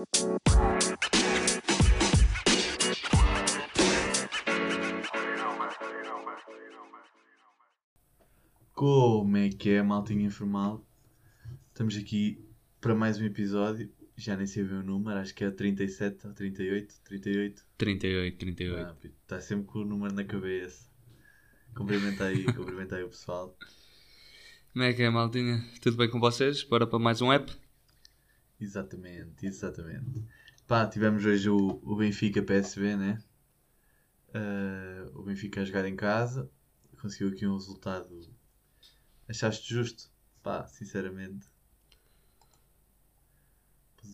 Como 0.00 0.06
é 9.36 9.50
que 9.50 9.68
é, 9.70 9.82
maltinha 9.82 10.24
informal? 10.24 10.82
Estamos 11.68 11.98
aqui 11.98 12.42
para 12.80 12.94
mais 12.94 13.20
um 13.20 13.26
episódio. 13.26 13.92
Já 14.16 14.38
nem 14.38 14.46
sei 14.46 14.62
ver 14.64 14.76
o 14.76 14.82
número, 14.82 15.18
acho 15.18 15.34
que 15.34 15.44
é 15.44 15.50
37 15.50 16.28
ou 16.28 16.32
38. 16.32 16.94
38. 17.04 17.66
38, 17.76 18.38
38. 18.38 18.86
Ah, 18.86 18.96
está 19.22 19.40
sempre 19.40 19.66
com 19.66 19.80
o 19.80 19.84
número 19.84 20.14
na 20.14 20.24
cabeça. 20.24 20.88
Cumprimenta 21.74 22.24
aí, 22.24 22.44
cumprimenta 22.54 22.96
aí 22.96 23.04
o 23.04 23.08
pessoal. 23.08 23.54
Como 24.72 24.82
é 24.82 24.94
que 24.94 25.02
é, 25.02 25.10
maltinha? 25.10 25.62
Tudo 25.82 25.98
bem 25.98 26.08
com 26.08 26.18
vocês? 26.18 26.62
Bora 26.62 26.86
para 26.86 26.98
mais 26.98 27.20
um 27.20 27.30
app? 27.30 27.59
Exatamente, 28.60 29.46
exatamente. 29.46 30.24
Pá, 30.66 30.86
tivemos 30.86 31.24
hoje 31.24 31.48
o, 31.48 31.80
o 31.82 31.96
Benfica 31.96 32.42
PSV, 32.42 32.96
né? 32.96 33.22
Uh, 34.28 35.18
o 35.18 35.22
Benfica 35.22 35.62
a 35.62 35.64
jogar 35.64 35.86
em 35.86 35.96
casa. 35.96 36.48
Conseguiu 37.00 37.28
aqui 37.28 37.46
um 37.46 37.54
resultado. 37.54 38.28
Achaste 39.26 39.72
justo? 39.72 40.10
Pá, 40.42 40.66
sinceramente. 40.66 41.48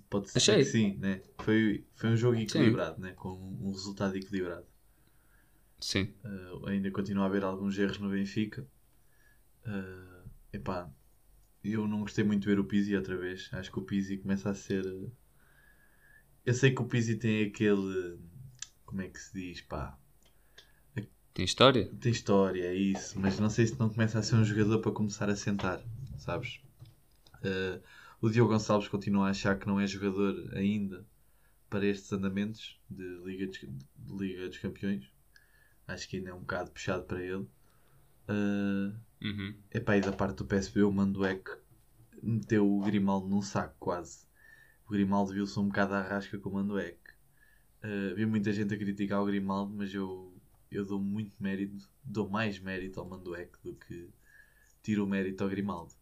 Pode 0.09 0.31
ser 0.31 0.39
Achei. 0.39 0.59
que 0.59 0.65
sim, 0.65 0.97
né? 0.97 1.23
Foi, 1.41 1.85
foi 1.95 2.11
um 2.11 2.17
jogo 2.17 2.37
equilibrado, 2.37 3.01
né? 3.01 3.13
Com 3.13 3.31
um 3.31 3.71
resultado 3.71 4.17
equilibrado. 4.17 4.67
Sim. 5.81 6.15
Uh, 6.25 6.67
ainda 6.69 6.91
continua 6.91 7.25
a 7.25 7.27
haver 7.27 7.45
alguns 7.45 7.77
erros 7.79 7.99
no 7.99 8.09
Benfica. 8.09 8.67
Uh, 9.67 10.29
epá, 10.53 10.91
eu 11.73 11.87
não 11.89 12.01
gostei 12.01 12.25
muito 12.25 12.43
de 12.43 12.49
ver 12.49 12.59
o 12.61 12.65
Pizzi 12.65 12.97
outra 12.97 13.17
vez. 13.17 13.49
Acho 13.53 13.71
que 13.73 13.79
o 13.79 13.83
Pizzi 13.83 14.19
começa 14.19 14.51
a 14.51 14.55
ser. 14.55 14.87
uh, 14.87 15.11
Eu 16.47 16.55
sei 16.55 16.75
que 16.75 16.81
o 16.81 16.87
Pizzi 16.89 17.17
tem 17.17 17.45
aquele. 17.45 18.19
Como 18.87 19.03
é 19.03 19.09
que 19.09 19.21
se 19.21 19.33
diz? 19.35 19.61
Pá, 19.63 19.99
Tem 21.35 21.45
história? 21.45 21.95
tem 22.01 22.13
história, 22.13 22.65
é 22.65 22.75
isso, 22.75 23.19
mas 23.19 23.39
não 23.39 23.51
sei 23.51 23.67
se 23.67 23.79
não 23.79 23.89
começa 23.89 24.19
a 24.19 24.23
ser 24.23 24.37
um 24.37 24.45
jogador 24.45 24.81
para 24.81 24.93
começar 24.93 25.29
a 25.29 25.37
sentar, 25.37 25.83
sabes? 26.19 26.61
Uh, 27.37 27.83
o 28.21 28.31
Diogo 28.31 28.53
Gonçalves 28.53 28.89
continua 28.89 29.29
a 29.29 29.31
achar 29.31 29.59
que 29.59 29.67
não 29.67 29.81
é 29.81 29.87
jogador 29.87 30.53
ainda 30.57 31.07
para 31.71 31.87
estes 31.87 32.13
andamentos 32.13 32.81
de 32.91 33.05
Liga 33.25 33.47
dos, 33.47 33.59
de 33.61 34.15
Liga 34.19 34.49
dos 34.49 34.59
Campeões. 34.59 35.11
Acho 35.89 36.09
que 36.09 36.19
ainda 36.19 36.31
é 36.31 36.35
um 36.35 36.41
bocado 36.41 36.71
puxado 36.73 37.05
para 37.05 37.23
ele. 37.23 37.47
Uh, 38.29 38.95
Uhum. 39.23 39.55
epá, 39.73 39.97
e 39.97 40.01
da 40.03 40.13
parte 40.13 40.37
do 40.37 40.45
PSV, 40.45 40.83
o 40.83 40.93
Manduek 40.93 41.51
meteu 42.23 42.71
o 42.71 42.81
Grimaldo 42.83 43.27
num 43.27 43.41
saco 43.43 43.75
quase. 43.79 44.27
O 44.87 44.91
Grimaldo 44.93 45.33
viu-se 45.33 45.59
um 45.59 45.67
bocado 45.69 45.95
à 45.95 46.03
rasca 46.03 46.39
com 46.39 46.51
o 46.51 46.53
Manduek. 46.55 46.99
Uh, 47.83 48.15
vi 48.15 48.27
muita 48.27 48.53
gente 48.53 48.75
a 48.75 48.79
criticar 48.79 49.23
o 49.23 49.27
Grimaldo, 49.27 49.73
mas 49.75 49.93
eu, 49.95 50.33
eu 50.71 50.85
dou 50.85 51.01
muito 51.01 51.35
mérito, 51.41 51.89
dou 52.05 52.29
mais 52.29 52.59
mérito 52.59 53.01
ao 53.01 53.09
Manduek 53.09 53.53
do 53.65 53.75
que 53.75 54.09
tiro 54.83 55.05
o 55.05 55.07
mérito 55.09 55.43
ao 55.43 55.51
Grimaldo. 55.51 55.95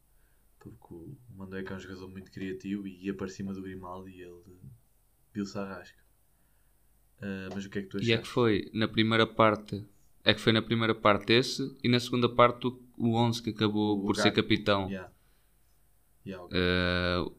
Porque 0.58 0.94
o 0.94 1.16
Manduek 1.36 1.72
é 1.72 1.76
um 1.76 1.80
jogador 1.80 2.08
muito 2.08 2.32
criativo 2.32 2.86
e 2.88 3.04
ia 3.06 3.14
para 3.14 3.28
cima 3.28 3.52
do 3.54 3.62
Grimaldo 3.62 4.08
e 4.08 4.20
ele 4.22 4.42
viu-se 5.32 5.56
à 5.56 5.64
rasca. 5.64 6.02
Uh, 7.18 7.48
mas 7.54 7.64
o 7.64 7.70
que 7.70 7.78
é 7.78 7.82
que 7.82 7.88
tu 7.88 7.98
E 7.98 8.10
é 8.12 8.16
achaste? 8.16 8.22
que 8.22 8.28
foi 8.28 8.70
na 8.74 8.88
primeira 8.88 9.26
parte. 9.26 9.86
É 10.24 10.32
que 10.32 10.40
foi 10.40 10.52
na 10.52 10.62
primeira 10.62 10.94
parte 10.94 11.32
esse 11.34 11.76
e 11.82 11.88
na 11.88 12.00
segunda 12.00 12.28
parte 12.28 12.66
o, 12.66 12.80
o 12.96 13.14
11 13.14 13.42
que 13.42 13.50
acabou 13.50 13.98
O 13.98 14.06
por 14.06 14.16
ser 14.16 14.32
capitão. 14.32 14.88
Yeah. 14.88 15.12
Yeah, 16.26 16.44
ok. 16.44 16.58
Eh, 16.58 17.30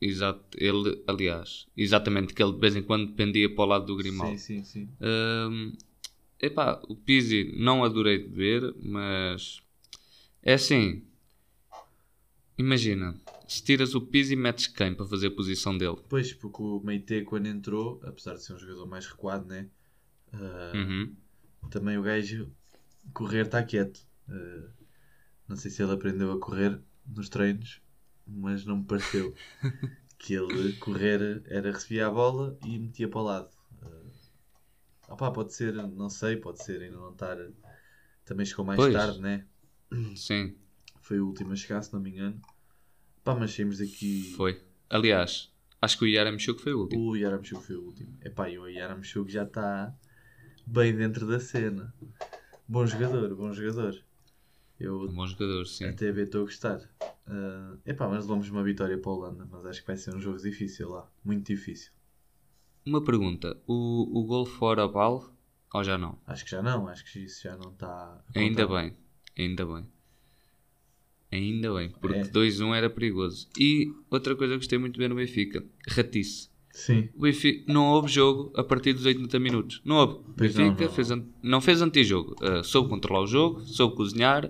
exato, 0.00 0.44
ele, 0.56 1.02
aliás, 1.06 1.66
exatamente 1.76 2.32
que 2.32 2.40
ele 2.40 2.52
de 2.52 2.60
vez 2.60 2.76
em 2.76 2.82
quando 2.82 3.08
dependia 3.08 3.52
para 3.52 3.64
o 3.64 3.66
lado 3.66 3.86
do 3.86 3.96
Grimaldo. 3.96 4.38
Sim, 4.38 4.62
sim, 4.62 4.64
sim. 4.64 4.88
Hum, 5.00 5.72
epá, 6.40 6.80
o 6.88 6.94
Pizzi 6.94 7.52
não 7.58 7.82
adorei 7.82 8.18
de 8.18 8.28
ver, 8.28 8.74
mas 8.80 9.60
é 10.40 10.54
assim. 10.54 11.02
Imagina, 12.56 13.14
se 13.48 13.62
tiras 13.64 13.94
o 13.94 14.00
Pizzi, 14.00 14.36
metes 14.36 14.66
quem 14.68 14.94
para 14.94 15.06
fazer 15.06 15.28
a 15.28 15.30
posição 15.32 15.76
dele? 15.76 15.96
Pois, 16.08 16.32
porque 16.32 16.62
o 16.62 16.80
Meite 16.80 17.22
quando 17.22 17.46
entrou, 17.46 18.00
apesar 18.04 18.34
de 18.34 18.44
ser 18.44 18.54
um 18.54 18.58
jogador 18.58 18.86
mais 18.86 19.06
recuado, 19.06 19.46
né? 19.46 19.68
Ah, 20.32 20.72
Uhum. 20.74 21.16
Também 21.70 21.98
o 21.98 22.02
gajo 22.02 22.50
correr 23.12 23.46
está 23.46 23.62
quieto. 23.62 24.06
Ah, 24.28 24.70
não 25.46 25.56
sei 25.56 25.70
se 25.70 25.82
ele 25.82 25.92
aprendeu 25.92 26.32
a 26.32 26.40
correr 26.40 26.80
nos 27.06 27.28
treinos, 27.28 27.80
mas 28.26 28.64
não 28.64 28.78
me 28.78 28.84
pareceu 28.84 29.34
que 30.18 30.34
ele 30.34 30.72
correr 30.76 31.42
era 31.46 31.72
recebia 31.72 32.06
a 32.06 32.10
bola 32.10 32.58
e 32.64 32.78
metia 32.78 33.08
para 33.08 33.20
o 33.20 33.24
lado. 33.24 33.50
Ah, 33.82 35.12
opá, 35.12 35.30
pode 35.30 35.54
ser, 35.54 35.72
não 35.74 36.10
sei, 36.10 36.36
pode 36.36 36.62
ser 36.62 36.82
ainda 36.82 36.96
não 36.96 37.12
estar. 37.12 37.36
Também 38.24 38.44
chegou 38.44 38.64
mais 38.64 38.78
Pois. 38.78 38.92
tarde, 38.92 39.20
né? 39.20 39.46
Sim, 40.14 40.54
Foi 41.00 41.18
o 41.18 41.26
último 41.26 41.52
a 41.52 41.56
chegar, 41.56 41.82
se 41.82 41.92
não 41.94 42.00
me 42.00 42.10
engano. 42.10 42.40
Pá, 43.24 43.34
mas 43.34 43.54
saímos 43.54 43.80
aqui. 43.80 44.34
foi. 44.36 44.62
Aliás, 44.90 45.50
acho 45.80 45.98
que 45.98 46.04
o 46.04 46.08
Yaramchuk 46.08 46.60
foi 46.60 46.74
o 46.74 46.80
último. 46.80 47.02
O 47.10 47.16
Yaramchuk 47.16 47.62
foi 47.62 47.76
o 47.76 47.82
último. 47.84 48.18
Epá, 48.22 48.48
e 48.50 48.58
o 48.58 48.68
Yaramchuk 48.68 49.30
já 49.30 49.44
está 49.44 49.94
bem 50.68 50.94
dentro 50.94 51.26
da 51.26 51.40
cena. 51.40 51.94
Bom 52.66 52.86
jogador, 52.86 53.34
bom 53.34 53.52
jogador. 53.52 53.96
Eu 54.78 55.02
Um 55.02 55.14
bom 55.14 55.26
jogador, 55.26 55.66
sim. 55.66 55.86
até 55.86 56.12
bem 56.12 56.24
estou 56.24 56.42
a 56.42 56.44
gostar. 56.44 56.80
Ah, 57.26 57.76
epá, 57.84 58.06
mas 58.08 58.24
levamos 58.24 58.48
uma 58.48 58.62
vitória 58.62 58.96
para 58.98 59.10
a 59.10 59.14
Holanda, 59.14 59.48
mas 59.50 59.66
acho 59.66 59.80
que 59.80 59.86
vai 59.86 59.96
ser 59.96 60.14
um 60.14 60.20
jogo 60.20 60.38
difícil 60.38 60.90
lá. 60.90 61.10
Muito 61.24 61.46
difícil. 61.46 61.90
Uma 62.86 63.02
pergunta: 63.02 63.56
o, 63.66 64.20
o 64.20 64.24
gol 64.24 64.46
fora 64.46 64.86
vale 64.86 65.24
ou 65.72 65.84
já 65.84 65.98
não? 65.98 66.18
Acho 66.26 66.44
que 66.44 66.50
já 66.50 66.62
não, 66.62 66.86
acho 66.88 67.04
que 67.10 67.18
isso 67.20 67.42
já 67.42 67.56
não 67.56 67.70
está. 67.72 68.22
Ainda 68.34 68.66
bem, 68.66 68.94
ainda 69.36 69.66
bem. 69.66 69.86
Ainda 71.30 71.74
bem, 71.74 71.90
porque 72.00 72.18
É. 72.20 72.24
2-1 72.24 72.74
era 72.74 72.88
perigoso. 72.88 73.48
E 73.58 73.92
outra 74.10 74.34
coisa 74.34 74.54
que 74.54 74.58
gostei 74.60 74.78
muito 74.78 74.98
ver 74.98 75.08
no 75.08 75.16
Benfica: 75.16 75.64
ratice. 75.88 76.50
Sim, 76.78 77.08
O 77.16 77.22
Benfica, 77.22 77.64
não 77.66 77.86
houve 77.86 78.06
jogo 78.06 78.52
a 78.54 78.62
partir 78.62 78.92
dos 78.92 79.04
80 79.04 79.36
minutos. 79.40 79.82
Não 79.84 79.96
houve. 79.96 80.12
O 80.14 80.32
Benfica 80.36 80.84
não. 80.84 80.88
Fez, 80.88 81.08
não 81.42 81.60
fez 81.60 81.82
antijogo. 81.82 82.36
Uh, 82.40 82.62
soube 82.62 82.88
controlar 82.88 83.22
o 83.22 83.26
jogo, 83.26 83.62
soube 83.66 83.96
cozinhar 83.96 84.48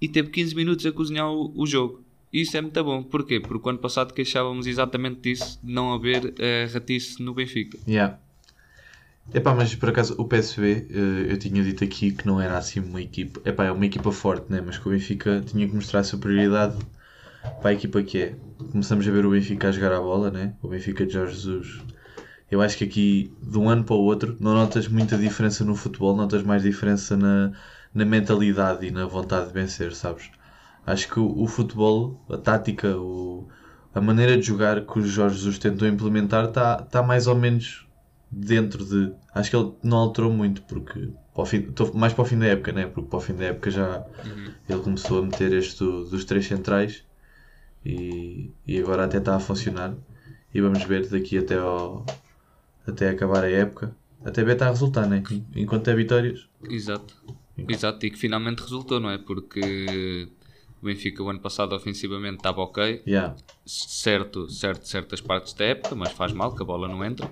e 0.00 0.08
teve 0.08 0.30
15 0.30 0.54
minutos 0.54 0.86
a 0.86 0.92
cozinhar 0.92 1.30
o, 1.30 1.52
o 1.54 1.66
jogo. 1.66 2.02
E 2.32 2.40
Isso 2.40 2.56
é 2.56 2.62
muito 2.62 2.82
bom. 2.82 3.02
Porquê? 3.02 3.38
Porque 3.38 3.68
o 3.68 3.70
ano 3.70 3.78
passado 3.78 4.14
queixávamos 4.14 4.66
exatamente 4.66 5.20
disso, 5.20 5.60
de 5.62 5.70
não 5.70 5.92
haver 5.92 6.24
uh, 6.24 6.72
ratice 6.72 7.22
no 7.22 7.34
Benfica. 7.34 7.78
Yeah. 7.86 8.18
Epá, 9.34 9.54
mas 9.54 9.74
por 9.74 9.90
acaso 9.90 10.14
o 10.16 10.24
PSV, 10.24 10.86
eh, 10.88 11.32
eu 11.32 11.38
tinha 11.38 11.62
dito 11.62 11.84
aqui 11.84 12.12
que 12.12 12.26
não 12.26 12.40
era 12.40 12.56
assim 12.56 12.80
uma 12.80 13.02
equipa. 13.02 13.46
Epá, 13.46 13.66
é 13.66 13.70
uma 13.70 13.84
equipa 13.84 14.10
forte, 14.10 14.50
né? 14.50 14.62
mas 14.64 14.78
que 14.78 14.88
o 14.88 14.90
Benfica 14.90 15.42
tinha 15.46 15.68
que 15.68 15.74
mostrar 15.74 16.02
superioridade 16.02 16.78
para 17.60 17.70
a 17.70 17.72
equipa 17.72 18.02
que 18.02 18.18
é. 18.18 18.36
Começamos 18.72 19.06
a 19.06 19.10
ver 19.10 19.24
o 19.24 19.30
Benfica 19.30 19.68
a 19.68 19.72
jogar 19.72 19.92
a 19.92 20.00
bola, 20.00 20.30
né? 20.30 20.54
o 20.62 20.68
Benfica 20.68 21.06
de 21.06 21.12
Jorge 21.12 21.34
Jesus. 21.34 21.80
Eu 22.50 22.60
acho 22.62 22.78
que 22.78 22.84
aqui, 22.84 23.32
de 23.42 23.58
um 23.58 23.68
ano 23.68 23.84
para 23.84 23.94
o 23.94 24.00
outro, 24.00 24.36
não 24.40 24.54
notas 24.54 24.88
muita 24.88 25.16
diferença 25.18 25.64
no 25.64 25.74
futebol, 25.76 26.16
notas 26.16 26.42
mais 26.42 26.62
diferença 26.62 27.16
na, 27.16 27.52
na 27.94 28.04
mentalidade 28.04 28.86
e 28.86 28.90
na 28.90 29.06
vontade 29.06 29.48
de 29.48 29.52
vencer, 29.52 29.92
sabes? 29.94 30.30
Acho 30.86 31.08
que 31.08 31.20
o, 31.20 31.42
o 31.42 31.46
futebol, 31.46 32.24
a 32.30 32.38
tática, 32.38 32.96
o, 32.96 33.48
a 33.94 34.00
maneira 34.00 34.36
de 34.36 34.42
jogar 34.42 34.80
que 34.86 34.98
o 34.98 35.02
Jorge 35.06 35.36
Jesus 35.36 35.58
tentou 35.58 35.86
implementar 35.86 36.46
está 36.46 36.76
tá 36.82 37.02
mais 37.02 37.26
ou 37.26 37.34
menos 37.36 37.86
dentro 38.30 38.84
de. 38.84 39.12
Acho 39.34 39.50
que 39.50 39.56
ele 39.56 39.72
não 39.82 39.98
alterou 39.98 40.32
muito, 40.32 40.62
porque 40.62 41.10
para 41.34 41.44
fim, 41.46 41.68
mais 41.94 42.12
para 42.14 42.22
o 42.22 42.24
fim 42.24 42.38
da 42.38 42.46
época, 42.46 42.72
né? 42.72 42.86
Porque 42.86 43.08
para 43.10 43.18
o 43.18 43.20
fim 43.20 43.34
da 43.34 43.44
época 43.46 43.70
já 43.70 44.04
ele 44.68 44.80
começou 44.80 45.18
a 45.20 45.22
meter 45.22 45.52
este 45.52 45.78
do- 45.84 46.04
dos 46.08 46.24
três 46.24 46.46
centrais 46.46 47.04
e, 47.84 48.50
e 48.66 48.78
agora 48.78 49.04
até 49.04 49.18
está 49.18 49.36
a 49.36 49.40
funcionar. 49.40 49.94
E 50.54 50.60
vamos 50.60 50.82
ver 50.84 51.06
daqui 51.08 51.38
até, 51.38 51.58
ao, 51.58 52.04
até 52.86 53.10
acabar 53.10 53.44
a 53.44 53.50
época. 53.50 53.94
Até 54.24 54.42
ver 54.42 54.52
está 54.52 54.66
a 54.66 54.70
resultar, 54.70 55.06
né? 55.06 55.22
Enquanto 55.54 55.88
é 55.88 55.94
vitórias. 55.94 56.48
Exato. 56.68 57.14
Exato, 57.68 58.06
e 58.06 58.10
que 58.10 58.18
finalmente 58.18 58.60
resultou, 58.60 59.00
não 59.00 59.10
é? 59.10 59.18
Porque 59.18 60.28
o 60.80 60.86
Benfica 60.86 61.22
o 61.22 61.28
ano 61.28 61.40
passado 61.40 61.74
ofensivamente 61.74 62.36
estava 62.36 62.60
ok, 62.60 63.02
Yeah. 63.06 63.34
certo, 63.66 64.48
certo, 64.48 64.86
certas 64.86 65.20
partes 65.20 65.52
da 65.54 65.64
época, 65.64 65.94
mas 65.94 66.12
faz 66.12 66.32
mal 66.32 66.54
que 66.54 66.62
a 66.62 66.66
bola 66.66 66.86
não 66.86 67.04
entra. 67.04 67.30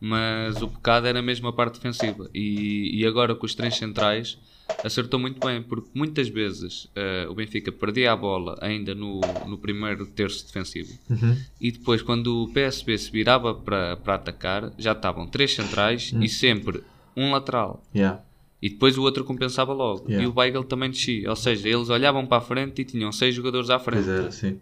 Mas 0.00 0.60
o 0.62 0.68
pecado 0.68 1.06
era 1.06 1.20
mesmo 1.22 1.48
a 1.48 1.52
parte 1.52 1.74
defensiva. 1.74 2.28
E, 2.34 3.00
e 3.00 3.06
agora 3.06 3.34
com 3.34 3.46
os 3.46 3.54
três 3.54 3.76
centrais 3.76 4.38
acertou 4.84 5.18
muito 5.18 5.44
bem, 5.44 5.62
porque 5.62 5.88
muitas 5.94 6.28
vezes 6.28 6.88
eh, 6.94 7.26
o 7.28 7.34
Benfica 7.34 7.72
perdia 7.72 8.12
a 8.12 8.16
bola 8.16 8.56
ainda 8.60 8.94
no, 8.94 9.20
no 9.46 9.58
primeiro 9.58 10.06
terço 10.06 10.46
defensivo. 10.46 10.92
Uhum. 11.08 11.36
E 11.60 11.72
depois, 11.72 12.02
quando 12.02 12.44
o 12.44 12.52
PSB 12.52 12.98
se 12.98 13.10
virava 13.10 13.54
para, 13.54 13.96
para 13.96 14.14
atacar, 14.14 14.72
já 14.78 14.92
estavam 14.92 15.26
três 15.26 15.54
centrais 15.54 16.12
e 16.20 16.28
sempre 16.28 16.82
um 17.16 17.32
lateral. 17.32 17.82
Yeah. 17.94 18.22
E 18.60 18.68
depois 18.68 18.98
o 18.98 19.02
outro 19.02 19.24
compensava 19.24 19.72
logo. 19.72 20.04
Yeah. 20.08 20.24
E 20.24 20.26
o 20.26 20.34
Weigl 20.36 20.64
também 20.64 20.90
descia. 20.90 21.30
Ou 21.30 21.36
seja, 21.36 21.68
eles 21.68 21.88
olhavam 21.88 22.26
para 22.26 22.38
a 22.38 22.40
frente 22.40 22.82
e 22.82 22.84
tinham 22.84 23.12
seis 23.12 23.34
jogadores 23.34 23.70
à 23.70 23.78
frente. 23.78 24.04
Pois 24.04 24.08
era, 24.08 24.32
sim. 24.32 24.60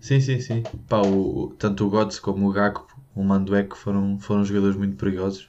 Sim, 0.00 0.20
sim, 0.20 0.40
sim. 0.40 0.62
Pá, 0.88 1.00
o, 1.00 1.54
tanto 1.58 1.86
o 1.86 1.90
Götze 1.90 2.20
como 2.20 2.48
o 2.48 2.52
Gakpo 2.52 3.00
o 3.14 3.24
Mandueco 3.24 3.76
foram, 3.76 4.18
foram 4.18 4.44
jogadores 4.44 4.76
muito 4.76 4.96
perigosos. 4.96 5.48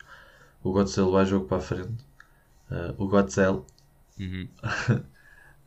O 0.64 0.72
Gotzel 0.72 1.12
vai 1.12 1.26
jogo 1.26 1.46
para 1.46 1.58
a 1.58 1.62
frente. 1.62 2.04
Uh, 2.72 2.96
o 2.98 3.08
Gotzel. 3.08 3.66
Uhum. 4.18 4.48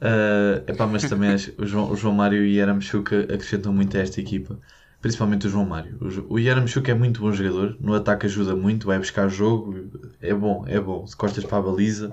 Uh, 0.01 0.65
epá, 0.67 0.87
mas 0.87 1.05
também 1.05 1.31
acho, 1.31 1.53
o, 1.59 1.67
João, 1.67 1.91
o 1.91 1.97
João 1.97 2.15
Mário 2.15 2.45
e 2.45 2.49
o 2.49 2.59
Yaramchuk 2.59 3.15
acrescentam 3.15 3.73
muito 3.73 3.97
a 3.97 4.01
esta 4.01 4.21
equipa. 4.21 4.59
Principalmente 5.03 5.47
o 5.47 5.51
João 5.51 5.67
Mário. 5.67 5.99
O, 6.01 6.35
o 6.35 6.39
Yaramchuk 6.39 6.91
é 6.91 6.95
muito 6.95 7.21
bom 7.21 7.31
jogador. 7.31 7.77
No 7.79 7.95
ataque 7.95 8.25
ajuda 8.25 8.56
muito, 8.56 8.87
vai 8.87 8.99
buscar 8.99 9.29
jogo. 9.29 9.91
É 10.19 10.33
bom, 10.33 10.65
é 10.67 10.81
bom. 10.81 11.06
Se 11.06 11.15
costas 11.15 11.45
para 11.45 11.59
a 11.59 11.62
baliza, 11.62 12.11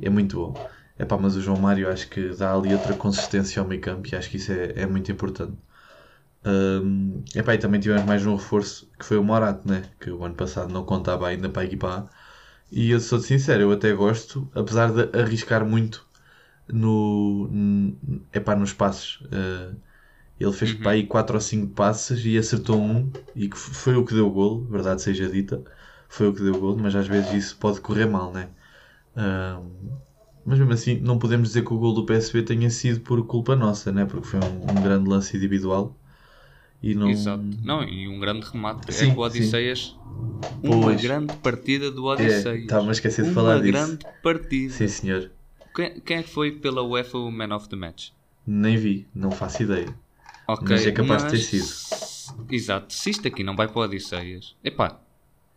é 0.00 0.08
muito 0.08 0.36
bom. 0.36 0.70
Epá, 0.96 1.16
mas 1.18 1.34
o 1.34 1.40
João 1.40 1.58
Mário 1.58 1.90
acho 1.90 2.08
que 2.08 2.28
dá 2.36 2.54
ali 2.54 2.72
outra 2.72 2.94
consistência 2.94 3.60
ao 3.60 3.66
meio 3.66 3.80
campo 3.80 4.08
e 4.12 4.14
acho 4.14 4.30
que 4.30 4.36
isso 4.36 4.52
é, 4.52 4.74
é 4.76 4.86
muito 4.86 5.10
importante. 5.10 5.56
Um, 6.44 7.22
epá, 7.34 7.54
e 7.54 7.58
também 7.58 7.80
tivemos 7.80 8.04
mais 8.04 8.24
um 8.24 8.36
reforço 8.36 8.90
que 8.98 9.04
foi 9.04 9.18
o 9.18 9.24
Morato, 9.24 9.68
né? 9.68 9.82
que 9.98 10.10
o 10.10 10.24
ano 10.24 10.34
passado 10.34 10.72
não 10.72 10.84
contava 10.84 11.26
ainda 11.26 11.48
para 11.48 11.62
a 11.62 11.64
equipa. 11.64 12.08
E 12.70 12.90
eu 12.90 13.00
sou 13.00 13.18
sincero, 13.20 13.62
eu 13.64 13.72
até 13.72 13.92
gosto, 13.94 14.50
apesar 14.54 14.92
de 14.92 15.16
arriscar 15.18 15.64
muito 15.66 16.08
no, 16.68 17.48
epá, 18.32 18.56
nos 18.56 18.72
passos. 18.72 19.20
Uh, 19.26 19.76
ele 20.40 20.52
fez 20.52 20.72
Uhum. 20.72 20.78
para 20.82 20.92
aí 20.92 21.06
4 21.06 21.36
ou 21.36 21.40
5 21.42 21.74
passes 21.74 22.24
e 22.26 22.38
acertou 22.38 22.80
um, 22.82 23.12
e 23.36 23.48
que 23.48 23.56
foi 23.58 23.96
o 23.96 24.04
que 24.06 24.14
deu 24.14 24.28
o 24.28 24.32
golo, 24.32 24.66
verdade 24.68 25.02
seja 25.02 25.28
dita, 25.30 25.64
foi 26.08 26.28
o 26.28 26.34
que 26.34 26.42
deu 26.42 26.56
o 26.56 26.60
golo, 26.60 26.78
mas 26.78 26.94
às 26.96 27.08
vezes 27.08 27.32
isso 27.32 27.58
pode 27.58 27.80
correr 27.82 28.06
mal, 28.06 28.32
né? 28.32 28.50
Um, 29.16 29.98
mas 30.44 30.58
mesmo 30.58 30.72
assim, 30.74 31.00
não 31.00 31.18
podemos 31.18 31.48
dizer 31.50 31.64
que 31.64 31.74
o 31.74 31.78
gol 31.78 31.94
do 31.94 32.06
PSV 32.06 32.42
tenha 32.44 32.70
sido 32.70 33.02
por 33.02 33.26
culpa 33.26 33.56
nossa, 33.56 33.92
né? 33.92 34.06
Porque 34.06 34.26
foi 34.28 34.40
um, 34.40 34.78
um 34.78 34.82
grande 34.82 35.08
lance 35.08 35.36
individual. 35.36 35.99
E 36.82 36.94
não... 36.94 37.10
Exato. 37.10 37.42
Não, 37.62 37.82
e 37.84 38.08
um 38.08 38.18
grande 38.18 38.46
remate. 38.46 38.92
Sim, 38.92 39.10
é 39.10 39.12
que 39.12 39.18
o 39.18 39.22
Odisseias. 39.22 39.96
Pois. 40.62 40.74
Uma 40.74 40.94
grande 40.94 41.36
partida 41.36 41.90
do 41.90 42.08
É, 42.10 42.14
Odisseias. 42.14 42.62
estava 42.62 42.88
a 42.88 42.92
esquecer 42.92 43.22
de 43.22 43.28
uma 43.28 43.34
falar 43.34 43.60
disso. 43.60 43.72
grande 43.72 43.98
partida. 44.22 44.72
Sim, 44.72 44.88
senhor. 44.88 45.30
Quem, 45.74 46.00
quem 46.00 46.16
é 46.18 46.22
que 46.22 46.30
foi 46.30 46.52
pela 46.52 46.82
UEFA 46.82 47.18
o 47.18 47.30
Man 47.30 47.54
of 47.54 47.68
the 47.68 47.76
Match? 47.76 48.10
Nem 48.46 48.76
vi, 48.76 49.06
não 49.14 49.30
faço 49.30 49.62
ideia. 49.62 49.94
Ok, 50.48 50.66
Mas 50.68 50.86
é 50.86 50.90
capaz 50.92 51.24
de 51.24 51.30
ter 51.30 51.36
mas- 51.36 51.46
sido. 51.46 52.46
Exato. 52.50 52.92
Se 52.94 53.10
isto 53.10 53.28
aqui 53.28 53.42
não 53.44 53.54
vai 53.54 53.68
para 53.68 53.78
o 53.80 53.84
Odisseias, 53.84 54.56
epá, 54.64 54.98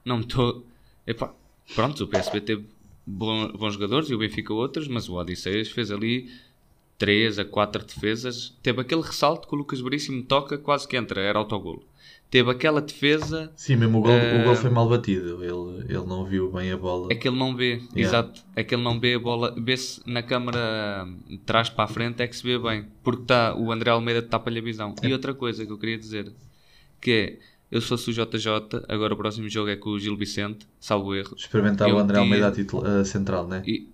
não 0.05 0.19
estou. 0.19 0.65
Epá, 1.07 1.33
pronto, 1.73 2.03
o 2.03 2.07
PSB 2.07 2.41
teve 2.41 2.65
bons 3.05 3.73
jogadores 3.73 4.09
e 4.09 4.13
o 4.15 4.17
Benfica 4.19 4.53
outros, 4.53 4.87
mas 4.87 5.09
o 5.09 5.15
Odisseias 5.15 5.69
fez 5.69 5.91
ali 5.91 6.29
3 6.97 7.39
a 7.39 7.45
4 7.45 7.83
defesas. 7.85 8.55
Teve 8.61 8.81
aquele 8.81 9.01
ressalto 9.01 9.47
que 9.47 9.55
o 9.55 9.57
Lucas 9.57 9.79
Veríssimo 9.81 10.23
toca, 10.23 10.57
quase 10.57 10.87
que 10.87 10.95
entra, 10.97 11.21
era 11.21 11.39
autogolo. 11.39 11.83
Teve 12.29 12.49
aquela 12.49 12.81
defesa 12.81 13.51
Sim, 13.55 13.75
mesmo 13.75 13.99
o 13.99 14.01
gol, 14.01 14.11
o 14.11 14.15
Eh, 14.15 14.43
gol 14.43 14.55
foi 14.55 14.69
mal 14.71 14.89
batido. 14.89 15.43
Ele, 15.43 15.85
ele 15.87 16.05
não 16.07 16.25
viu 16.25 16.51
bem 16.51 16.71
a 16.71 16.77
bola. 16.77 17.09
É 17.11 17.15
que 17.15 17.27
ele 17.27 17.37
não 17.37 17.55
vê, 17.55 17.73
Yeah. 17.95 17.97
exato. 17.97 18.41
É 18.55 18.63
que 18.63 18.73
ele 18.73 18.81
não 18.81 18.99
vê 18.99 19.13
a 19.13 19.19
bola. 19.19 19.53
Vê-se 19.55 20.01
na 20.07 20.23
câmara 20.23 21.07
de 21.29 21.37
trás 21.39 21.69
para 21.69 21.83
a 21.83 21.87
frente 21.87 22.21
é 22.23 22.27
que 22.27 22.35
se 22.35 22.41
vê 22.41 22.57
bem. 22.57 22.87
Porque 23.03 23.23
tá, 23.25 23.55
o 23.55 23.71
André 23.71 23.91
Almeida 23.91 24.21
tapa-lhe 24.23 24.57
a 24.59 24.63
visão. 24.63 24.95
É. 25.03 25.07
E 25.07 25.13
outra 25.13 25.33
coisa 25.35 25.63
que 25.63 25.71
eu 25.71 25.77
queria 25.77 25.97
dizer 25.97 26.31
que 26.99 27.11
é. 27.11 27.53
Eu 27.71 27.81
sou 27.81 27.97
o 27.97 27.99
JJ, 28.13 28.83
agora 28.87 29.15
o 29.15 29.17
próximo 29.17 29.49
jogo 29.49 29.67
é 29.69 29.75
com 29.75 29.89
o 29.91 29.99
Gil 29.99 30.15
Vicente, 30.15 30.67
salvo 30.79 31.15
erro. 31.15 31.35
Experimentar 31.35 31.89
Eu 31.89 31.95
o 31.95 31.99
André 31.99 32.19
Almeida 32.19 32.47
a 32.49 32.51
titula- 32.51 32.99
a 33.01 33.05
central, 33.05 33.47
né? 33.47 33.63
E 33.65 33.87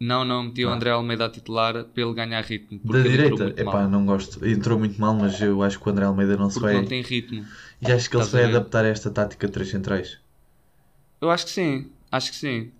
não, 0.00 0.24
não, 0.24 0.44
meti 0.44 0.64
o. 0.64 0.70
André 0.70 0.90
Almeida 0.90 1.26
a 1.26 1.30
titular 1.30 1.84
para 1.84 2.02
ele 2.02 2.14
ganhar 2.14 2.40
ritmo. 2.44 2.78
Da 2.78 2.86
Porque 2.86 3.08
direita, 3.08 3.54
epá, 3.56 3.72
mal. 3.80 3.88
não 3.88 4.06
gosto. 4.06 4.46
Entrou 4.46 4.78
muito 4.78 5.00
mal, 5.00 5.14
mas 5.14 5.40
eu 5.40 5.62
acho 5.62 5.78
que 5.80 5.88
o 5.88 5.90
André 5.92 6.04
Almeida 6.04 6.36
não 6.36 6.50
se 6.50 6.60
Porque 6.60 6.66
vai. 6.72 6.74
não 6.76 6.84
tem 6.88 7.02
ritmo. 7.02 7.44
E 7.80 7.90
acho 7.90 8.08
que 8.08 8.16
ele 8.16 8.24
se 8.24 8.32
vai 8.32 8.44
adaptar 8.44 8.84
a 8.84 8.88
esta 8.88 9.10
tática 9.10 9.46
de 9.46 9.52
três 9.52 9.68
centrais. 9.70 10.18
Eu 11.20 11.30
acho 11.30 11.46
que 11.46 11.50
sim, 11.50 11.90
acho 12.12 12.30
que 12.30 12.36
sim. 12.36 12.70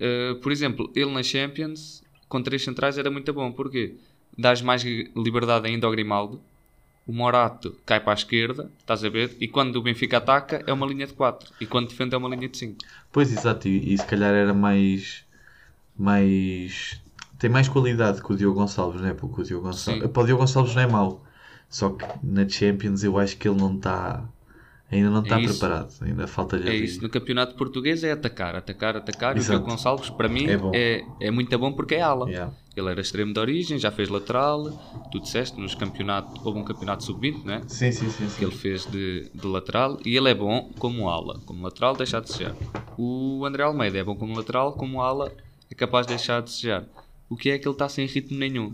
Uh, 0.00 0.36
por 0.36 0.52
exemplo, 0.52 0.90
ele 0.94 1.10
na 1.12 1.22
Champions, 1.22 2.02
com 2.28 2.42
três 2.42 2.62
centrais 2.62 2.96
era 2.98 3.10
muito 3.10 3.32
bom. 3.32 3.52
Porquê? 3.52 3.96
Dás 4.36 4.62
mais 4.62 4.82
liberdade 4.84 5.66
ainda 5.66 5.86
ao 5.86 5.92
Grimaldo. 5.92 6.40
O 7.06 7.12
Morato 7.12 7.74
cai 7.86 8.00
para 8.00 8.12
a 8.12 8.14
esquerda, 8.14 8.70
estás 8.78 9.02
a 9.02 9.08
ver? 9.08 9.34
E 9.40 9.48
quando 9.48 9.76
o 9.76 9.82
Benfica 9.82 10.18
ataca 10.18 10.62
é 10.66 10.72
uma 10.72 10.86
linha 10.86 11.06
de 11.06 11.14
4. 11.14 11.52
E 11.60 11.66
quando 11.66 11.88
defende 11.88 12.14
é 12.14 12.18
uma 12.18 12.28
linha 12.28 12.48
de 12.48 12.56
5. 12.58 12.76
Pois, 13.10 13.32
exato, 13.32 13.66
e, 13.66 13.94
e 13.94 13.98
se 13.98 14.06
calhar 14.06 14.32
era 14.34 14.52
mais. 14.52 15.24
Mais. 15.98 17.00
tem 17.38 17.50
mais 17.50 17.68
qualidade 17.68 18.22
que 18.22 18.32
o 18.32 18.36
Diogo 18.36 18.58
Gonçalves, 18.60 19.00
né? 19.00 19.14
Porque 19.14 19.40
o 19.40 19.44
Diogo 19.44 19.66
Gonçalves. 19.66 20.02
Sim. 20.02 20.08
Para 20.08 20.22
o 20.22 20.26
Diogo 20.26 20.40
Gonçalves 20.42 20.74
não 20.74 20.82
é 20.82 20.86
mau. 20.86 21.24
Só 21.68 21.90
que 21.90 22.04
na 22.22 22.48
Champions 22.48 23.02
eu 23.04 23.18
acho 23.18 23.36
que 23.36 23.46
ele 23.48 23.58
não 23.60 23.74
está. 23.76 24.24
ainda 24.90 25.10
não 25.10 25.22
está 25.22 25.38
isso. 25.38 25.58
preparado. 25.58 25.92
Ainda 26.00 26.26
falta-lhe 26.26 26.66
É 26.66 26.70
ali. 26.70 26.84
isso. 26.84 27.02
No 27.02 27.10
campeonato 27.10 27.54
português 27.56 28.02
é 28.04 28.12
atacar, 28.12 28.56
atacar, 28.56 28.96
atacar. 28.96 29.36
E 29.36 29.38
o 29.38 29.42
Exato. 29.42 29.58
Diogo 29.58 29.70
Gonçalves, 29.72 30.08
para 30.08 30.28
mim, 30.28 30.46
É 30.46 30.58
é, 30.72 31.04
é 31.20 31.30
muito 31.30 31.58
bom 31.58 31.72
porque 31.72 31.96
é 31.96 32.00
ala. 32.00 32.26
Yeah. 32.30 32.52
Ele 32.74 32.88
era 32.90 33.00
extremo 33.00 33.34
de 33.34 33.40
origem, 33.40 33.76
já 33.76 33.90
fez 33.90 34.08
lateral. 34.08 34.70
Tu 35.10 35.20
disseste, 35.20 35.60
nos 35.60 35.74
campeonatos, 35.74 36.40
houve 36.46 36.60
um 36.60 36.64
campeonato 36.64 37.02
sub-20, 37.04 37.44
não 37.44 37.54
é? 37.54 37.62
Sim, 37.66 37.90
sim, 37.92 38.08
sim. 38.08 38.24
que 38.24 38.30
sim. 38.30 38.44
ele 38.44 38.54
fez 38.54 38.86
de, 38.86 39.28
de 39.34 39.46
lateral 39.46 39.98
e 40.06 40.16
ele 40.16 40.30
é 40.30 40.34
bom 40.34 40.70
como 40.78 41.10
ala. 41.10 41.40
Como 41.44 41.62
lateral, 41.62 41.94
deixa 41.96 42.16
a 42.18 42.20
desejar. 42.20 42.54
O 42.96 43.44
André 43.44 43.64
Almeida 43.64 43.98
é 43.98 44.04
bom 44.04 44.14
como 44.16 44.34
lateral, 44.34 44.72
como 44.74 45.02
ala, 45.02 45.30
é 45.70 45.74
capaz 45.74 46.06
de 46.06 46.14
deixar 46.14 46.38
a 46.38 46.40
desejar. 46.40 46.84
O 47.28 47.36
que 47.36 47.50
é 47.50 47.58
que 47.58 47.66
ele 47.68 47.74
está 47.74 47.88
sem 47.88 48.06
ritmo 48.06 48.38
nenhum? 48.38 48.72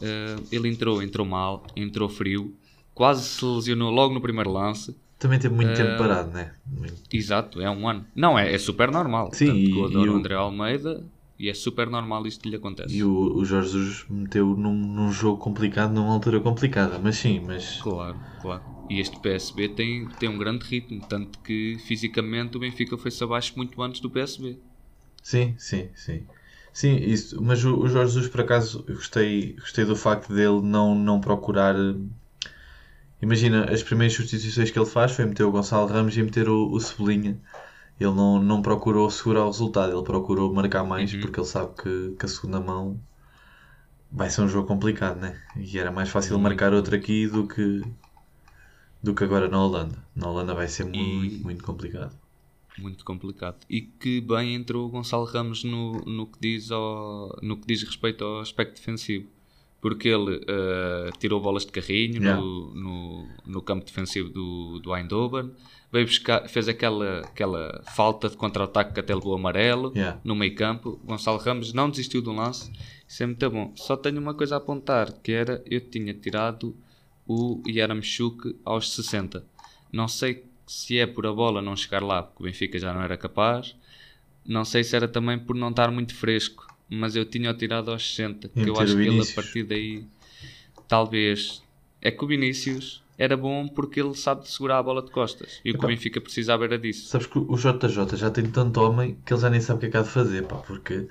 Eh, 0.00 0.36
ele 0.52 0.68
entrou, 0.68 1.02
entrou 1.02 1.26
mal, 1.26 1.64
entrou 1.76 2.08
frio, 2.08 2.54
quase 2.94 3.24
se 3.24 3.44
lesionou 3.44 3.90
logo 3.90 4.14
no 4.14 4.20
primeiro 4.20 4.50
lance. 4.50 4.96
Também 5.18 5.38
teve 5.38 5.54
muito 5.54 5.68
Eh, 5.70 5.74
tempo 5.74 5.98
parado, 5.98 6.30
né? 6.32 6.52
Muito. 6.66 6.94
Exato, 7.12 7.60
é 7.60 7.68
um 7.70 7.86
ano. 7.88 8.06
Não, 8.14 8.38
é, 8.38 8.52
é 8.54 8.58
super 8.58 8.90
normal. 8.90 9.30
Sim, 9.34 9.46
Tanto 9.46 9.58
e- 9.58 9.70
eu 9.78 9.84
adoro 9.84 10.06
e 10.06 10.08
o- 10.10 10.16
André 10.16 10.34
Almeida 10.34 11.04
e 11.38 11.48
é 11.50 11.54
super 11.54 11.88
normal 11.90 12.26
isto 12.26 12.42
que 12.42 12.48
lhe 12.48 12.56
acontece. 12.56 12.96
E 12.96 13.04
o, 13.04 13.36
o 13.36 13.44
Jorge 13.44 13.72
Jesus 13.72 14.04
meteu 14.08 14.46
num, 14.56 14.72
num 14.74 15.12
jogo 15.12 15.36
complicado, 15.42 15.92
numa 15.92 16.12
altura 16.12 16.40
complicada. 16.40 16.98
Mas 16.98 17.16
sim, 17.16 17.40
mas. 17.46 17.80
Claro, 17.82 18.18
claro. 18.40 18.62
E 18.88 18.98
este 18.98 19.18
PSB 19.20 19.68
tem, 19.68 20.08
tem 20.18 20.28
um 20.28 20.38
grande 20.38 20.64
ritmo, 20.64 21.00
tanto 21.06 21.38
que 21.40 21.76
fisicamente 21.86 22.56
o 22.56 22.60
Benfica 22.60 22.96
foi-se 22.96 23.22
abaixo 23.22 23.52
muito 23.56 23.80
antes 23.82 24.00
do 24.00 24.08
PSB. 24.10 24.58
Sim, 25.22 25.54
sim, 25.58 25.90
sim. 25.94 26.26
Sim, 26.72 26.96
isso. 26.96 27.40
Mas 27.42 27.64
o, 27.64 27.78
o 27.78 27.88
Jorge 27.88 28.12
Jesus, 28.14 28.28
por 28.30 28.42
acaso, 28.42 28.84
eu 28.88 28.94
gostei, 28.96 29.54
gostei 29.54 29.84
do 29.84 29.96
facto 29.96 30.32
dele 30.32 30.60
não, 30.62 30.94
não 30.94 31.20
procurar. 31.20 31.74
eh, 31.76 31.94
Imagina, 33.22 33.70
as 33.72 33.84
primeiras 33.84 34.16
substituições 34.16 34.70
que 34.72 34.78
ele 34.78 34.84
faz 34.84 35.12
foi 35.12 35.24
meter 35.24 35.44
o 35.44 35.52
Gonçalo 35.52 35.86
Ramos 35.86 36.16
e 36.16 36.22
meter 36.24 36.48
o, 36.48 36.72
o 36.72 36.80
Cebolinha. 36.80 37.40
Ele 38.00 38.12
não, 38.14 38.42
não 38.42 38.62
procurou 38.62 39.10
segurar 39.10 39.44
o 39.44 39.50
resultado, 39.50 39.92
ele 39.96 40.04
procurou 40.04 40.52
marcar 40.54 40.84
mais 40.84 41.12
Uhum. 41.14 41.20
porque 41.22 41.40
ele 41.40 41.46
sabe 41.48 41.74
que, 41.82 42.16
que 42.18 42.26
a 42.26 42.28
segunda 42.28 42.60
mão 42.60 43.00
vai 44.10 44.30
ser 44.30 44.42
um 44.42 44.48
jogo 44.48 44.68
complicado, 44.68 45.18
né? 45.20 45.40
E 45.56 45.78
era 45.78 45.90
mais 45.90 46.08
fácil 46.10 46.32
Muito 46.38 46.44
marcar 46.50 46.72
outro 46.74 46.94
aqui 46.96 47.26
do 47.26 47.46
que, 47.48 47.82
do 49.02 49.14
que 49.14 49.24
agora 49.24 49.48
na 49.48 49.62
Holanda. 49.62 49.98
Na 50.14 50.28
Holanda 50.28 50.54
vai 50.54 50.66
ser 50.68 50.84
muito, 50.84 51.42
muito 51.44 51.62
complicado. 51.64 52.16
Muito 52.78 53.04
complicado. 53.04 53.58
E 53.68 53.82
que 53.82 54.20
bem 54.20 54.54
entrou 54.54 54.86
o 54.86 54.88
Gonçalo 54.88 55.24
Ramos 55.24 55.64
no, 55.64 56.00
no, 56.04 56.26
que, 56.26 56.38
diz 56.40 56.70
ao, 56.70 57.38
no 57.42 57.56
que 57.56 57.66
diz 57.66 57.82
respeito 57.82 58.24
ao 58.24 58.40
aspecto 58.40 58.76
defensivo. 58.76 59.28
Porque 59.80 60.08
ele 60.08 60.44
eh, 60.46 61.10
tirou 61.18 61.40
bolas 61.40 61.64
de 61.64 61.72
carrinho 61.72 62.20
Yeah. 62.20 62.38
no, 62.38 62.74
no, 62.74 63.28
no 63.46 63.62
campo 63.62 63.84
defensivo 63.84 64.28
do, 64.28 64.78
do 64.78 64.94
Eindhoven, 64.94 65.52
veio 65.90 66.06
buscar, 66.06 66.46
fez 66.50 66.68
aquela, 66.68 67.20
aquela 67.20 67.82
falta 67.94 68.28
de 68.28 68.36
contra-ataque 68.36 68.92
que 68.92 69.00
até 69.00 69.14
levou 69.14 69.34
amarelo 69.34 69.90
Yeah. 69.94 70.20
no 70.22 70.34
meio 70.34 70.54
campo. 70.54 71.00
Gonçalo 71.02 71.38
Ramos 71.38 71.72
não 71.72 71.88
desistiu 71.88 72.20
do 72.20 72.30
lance, 72.30 72.70
isso 73.08 73.22
é 73.22 73.26
muito 73.26 73.50
bom. 73.50 73.72
Só 73.74 73.96
tenho 73.96 74.20
uma 74.20 74.34
coisa 74.34 74.56
a 74.56 74.58
apontar, 74.58 75.12
que 75.22 75.32
era 75.32 75.62
eu 75.64 75.80
tinha 75.80 76.12
tirado 76.12 76.76
o 77.26 77.62
Yaramchuk 77.66 78.58
aos 78.64 78.92
60. 78.92 79.46
Não 79.90 80.08
sei 80.08 80.44
se 80.70 81.00
é 81.00 81.04
por 81.04 81.26
a 81.26 81.32
bola 81.32 81.60
não 81.60 81.74
chegar 81.74 82.00
lá, 82.00 82.22
porque 82.22 82.44
o 82.44 82.46
Benfica 82.46 82.78
já 82.78 82.94
não 82.94 83.02
era 83.02 83.16
capaz. 83.16 83.74
Não 84.46 84.64
sei 84.64 84.84
se 84.84 84.94
era 84.94 85.08
também 85.08 85.36
por 85.36 85.56
não 85.56 85.70
estar 85.70 85.90
muito 85.90 86.14
fresco, 86.14 86.64
mas 86.88 87.16
eu 87.16 87.24
tinha-o 87.24 87.54
tirado 87.54 87.90
aos 87.90 88.14
60. 88.14 88.50
Que 88.50 88.68
eu 88.68 88.78
acho 88.78 88.94
que 88.94 89.02
ele 89.02 89.20
a 89.20 89.34
partir 89.34 89.64
daí, 89.64 90.04
talvez. 90.86 91.60
É 92.00 92.12
que 92.12 92.24
o 92.24 92.26
Vinícius 92.28 93.02
era 93.18 93.36
bom 93.36 93.66
porque 93.66 94.00
ele 94.00 94.14
sabe 94.14 94.48
segurar 94.48 94.78
a 94.78 94.82
bola 94.84 95.02
de 95.02 95.10
costas. 95.10 95.60
E 95.64 95.72
o 95.72 95.78
que 95.78 95.84
o 95.84 95.88
Benfica 95.88 96.20
precisava 96.20 96.64
era 96.64 96.78
disso. 96.78 97.08
Sabes 97.08 97.26
que 97.26 97.40
o 97.40 97.56
JJ 97.56 98.16
já 98.16 98.30
tem 98.30 98.48
tanto 98.48 98.80
homem 98.80 99.18
que 99.26 99.32
ele 99.32 99.40
já 99.40 99.50
nem 99.50 99.60
sabe 99.60 99.78
o 99.78 99.80
que 99.80 99.86
é 99.86 99.90
que 99.90 99.96
há 99.96 100.02
de 100.02 100.08
fazer, 100.08 100.44
pá, 100.44 100.58
porque 100.58 101.08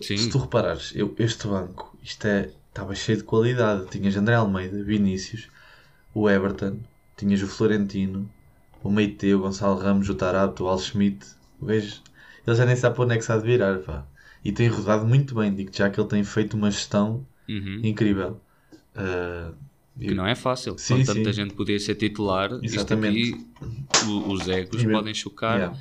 Sim, 0.00 0.16
se 0.18 0.30
tu 0.30 0.38
reparares, 0.38 0.92
eu, 0.94 1.12
este 1.18 1.48
banco, 1.48 1.98
isto 2.00 2.24
é, 2.28 2.48
estava 2.68 2.94
cheio 2.94 3.18
de 3.18 3.24
qualidade. 3.24 3.90
Tinhas 3.90 4.16
André 4.16 4.36
Almeida, 4.36 4.80
Vinícius, 4.84 5.48
o 6.14 6.30
Everton, 6.30 6.78
tinhas 7.16 7.42
o 7.42 7.48
Florentino, 7.48 8.30
o 8.82 8.90
Meite, 8.90 9.32
o 9.34 9.40
Gonçalo 9.40 9.78
Ramos, 9.78 10.08
o 10.08 10.14
Tarapto, 10.14 10.64
o 10.64 10.68
Al 10.68 10.78
Schmidt, 10.78 11.26
o 11.60 11.66
gajo, 11.66 12.02
ele 12.46 12.56
já 12.56 12.64
nem 12.66 12.76
sabe 12.76 12.94
para 12.96 13.04
onde 13.04 13.14
é 13.14 13.18
que 13.18 13.24
se 13.24 13.32
há 13.32 13.36
de 13.36 13.44
virar, 13.44 13.78
pá. 13.80 14.06
E 14.44 14.52
tem 14.52 14.68
rodado 14.68 15.06
muito 15.06 15.34
bem, 15.34 15.54
digo 15.54 15.70
já 15.74 15.90
que 15.90 16.00
ele 16.00 16.08
tem 16.08 16.24
feito 16.24 16.54
uma 16.56 16.70
gestão 16.70 17.26
Uhum. 17.48 17.80
incrível. 17.82 18.40
Ah, 18.94 19.52
Que 19.98 20.14
não 20.14 20.26
é 20.26 20.34
fácil. 20.34 20.78
Sim, 20.78 20.98
Com 20.98 21.04
tanta 21.04 21.32
sim. 21.32 21.32
gente 21.32 21.54
podia 21.54 21.78
ser 21.78 21.94
titular, 21.94 22.50
Exatamente. 22.62 23.20
isto 23.20 23.36
aqui, 23.36 23.46
o- 24.10 24.32
os 24.32 24.48
egos 24.48 24.82
podem 24.84 25.14
chocar. 25.14 25.58
Yeah. 25.58 25.76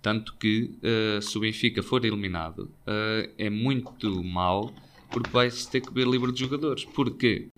Tanto 0.00 0.36
que 0.38 0.78
eh, 0.82 1.20
se 1.20 1.36
o 1.36 1.40
Benfica 1.40 1.82
for 1.82 2.04
eliminado, 2.04 2.70
eh, 2.86 3.30
é 3.36 3.50
muito 3.50 4.22
mau 4.24 4.72
porque 5.10 5.28
vai-se 5.30 5.68
ter 5.70 5.80
que 5.80 5.92
ver 5.92 6.06
livre 6.06 6.32
de 6.32 6.38
jogadores. 6.40 6.84
Porque 6.84 7.48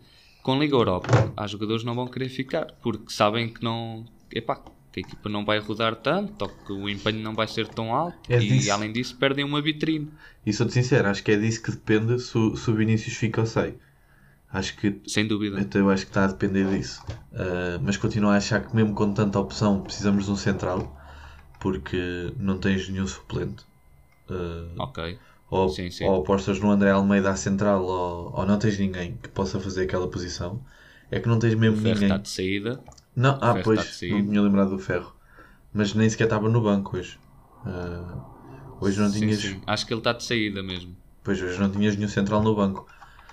com 0.43 0.59
Liga 0.59 0.75
Europa, 0.75 1.09
há 1.37 1.47
jogadores 1.47 1.83
que 1.83 1.87
não 1.87 1.95
vão 1.95 2.07
querer 2.09 2.29
ficar 2.29 2.67
porque 2.83 3.13
sabem 3.13 3.53
que 3.53 3.63
não. 3.63 4.05
Epá, 4.33 4.63
que 4.93 5.01
a 5.01 5.03
equipa 5.03 5.29
não 5.29 5.45
vai 5.45 5.59
rodar 5.61 5.95
tanto 5.97 6.43
ou 6.43 6.49
que 6.49 6.73
o 6.73 6.89
empenho 6.89 7.21
não 7.23 7.35
vai 7.35 7.47
ser 7.47 7.69
tão 7.69 7.95
alto 7.95 8.19
É 8.29 8.41
e 8.41 8.49
disso. 8.49 8.73
além 8.73 8.93
disso 8.93 9.17
perdem 9.17 9.45
uma 9.45 9.61
vitrine. 9.63 10.11
E 10.45 10.53
sou-te 10.53 10.73
sincero, 10.73 11.09
acho 11.09 11.23
que 11.23 11.31
é 11.33 11.37
disso 11.37 11.63
que 11.63 11.71
depende 11.71 12.19
se, 12.19 12.37
o- 12.37 12.57
se 12.57 12.71
o 12.71 12.75
Vinícius 12.75 13.15
fica 13.17 13.41
ou 13.41 13.47
sai. 13.47 13.75
Acho 14.53 14.77
que 14.77 15.01
Sem 15.07 15.29
dúvida. 15.29 15.61
Então 15.61 15.81
eu 15.81 15.91
acho 15.91 16.05
que 16.07 16.11
está 16.11 16.25
a 16.25 16.29
depender 16.29 16.69
disso. 16.69 17.05
Uh, 17.33 17.79
mas 17.83 17.97
continuo 17.97 18.31
a 18.31 18.37
achar 18.37 18.67
que 18.67 18.75
mesmo 18.75 18.95
com 18.95 19.13
tanta 19.15 19.39
opção 19.39 19.81
precisamos 19.83 20.25
de 20.25 20.31
um 20.33 20.37
central 20.37 20.97
porque 21.61 22.33
não 22.37 22.59
tens 22.59 22.89
nenhum 22.89 23.07
suplente. 23.07 23.65
Uh, 24.29 24.75
Ok. 24.79 25.19
Ou, 25.51 25.69
sim, 25.69 25.91
sim. 25.91 26.05
ou 26.05 26.21
apostas 26.21 26.61
no 26.61 26.71
André 26.71 26.91
Almeida 26.91 27.31
à 27.31 27.37
central 27.37 27.85
ou, 27.85 28.33
ou 28.35 28.47
não 28.47 28.59
tens 28.59 28.79
ninguém 28.79 29.19
que 29.23 29.29
possa 29.29 29.59
fazer 29.59 29.83
aquela 29.85 30.09
posição. 30.09 30.61
É 31.11 31.19
que 31.19 31.29
não 31.29 31.39
tens 31.39 31.55
O 31.55 31.59
mesmo 31.59 31.77
Ferro 31.79 31.95
ninguém. 31.95 32.09
está 32.09 32.17
de 32.19 32.29
saída. 32.29 32.81
Não, 33.17 33.37
ah, 33.41 33.53
Ferro 33.55 33.65
pois, 33.65 34.01
não 34.03 34.27
tinha 34.29 34.43
lembrado 34.43 34.71
do 34.71 34.79
Ferro. 34.79 35.13
Mas 35.75 35.93
nem 35.95 36.09
sequer 36.09 36.25
estava 36.25 36.49
no 36.49 36.61
banco 36.63 36.97
hoje. 36.97 37.19
Uh, 37.67 38.23
hoje 38.81 39.01
não 39.01 39.11
Sim, 39.11 39.21
tinhas. 39.21 39.41
sim. 39.41 39.61
Acho 39.67 39.87
que 39.87 39.93
ele 39.93 40.01
está 40.01 40.13
de 40.13 40.25
saída 40.25 40.63
mesmo. 40.63 40.97
Pois 41.23 41.43
hoje 41.43 41.59
não 41.61 41.71
tinhas 41.71 41.97
nenhum 41.97 42.09
central 42.09 42.43
no 42.43 42.55
banco. 42.55 42.87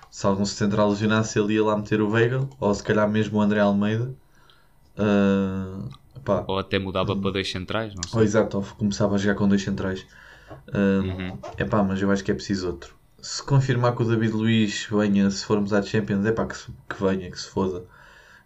Se 0.10 0.26
algum 0.26 0.46
central 0.46 0.90
lesionasse, 0.90 1.38
ele 1.40 1.54
ia 1.54 1.64
lá 1.64 1.78
meter 1.78 2.02
o 2.02 2.10
Weigl, 2.10 2.50
ou 2.60 2.74
se 2.74 2.84
calhar 2.84 3.08
mesmo 3.10 3.38
o 3.38 3.42
André 3.42 3.60
Almeida. 3.60 4.12
Pá. 6.24 6.44
Ou 6.48 6.58
até 6.60 6.80
mudava 6.80 7.16
para 7.16 7.32
dois 7.32 7.50
centrais, 7.50 7.94
não 7.94 8.04
sei. 8.04 8.20
Ou 8.20 8.24
exato, 8.24 8.58
ou 8.58 8.64
começava 8.64 9.16
a 9.16 9.18
jogar 9.18 9.36
com 9.36 9.48
dois 9.48 9.62
centrais. 9.64 10.06
Ah, 10.50 11.00
Uhum. 11.02 11.38
Epá, 11.58 11.84
mas 11.84 12.02
eu 12.02 12.12
acho 12.12 12.24
que 12.24 12.32
é 12.32 12.36
preciso 12.36 12.68
outro. 12.68 12.96
Se 13.22 13.42
confirmar 13.44 13.96
que 13.96 14.04
o 14.04 14.06
David 14.06 14.34
Luiz 14.34 14.88
venha, 14.92 15.30
se 15.32 15.46
formos 15.46 15.74
à 15.74 15.82
Champions, 15.82 16.26
é 16.26 16.32
pá, 16.32 16.46
que, 16.46 16.56
que 16.90 17.04
venha, 17.04 17.30
que 17.32 17.40
se 17.40 17.50
foda. 17.50 17.84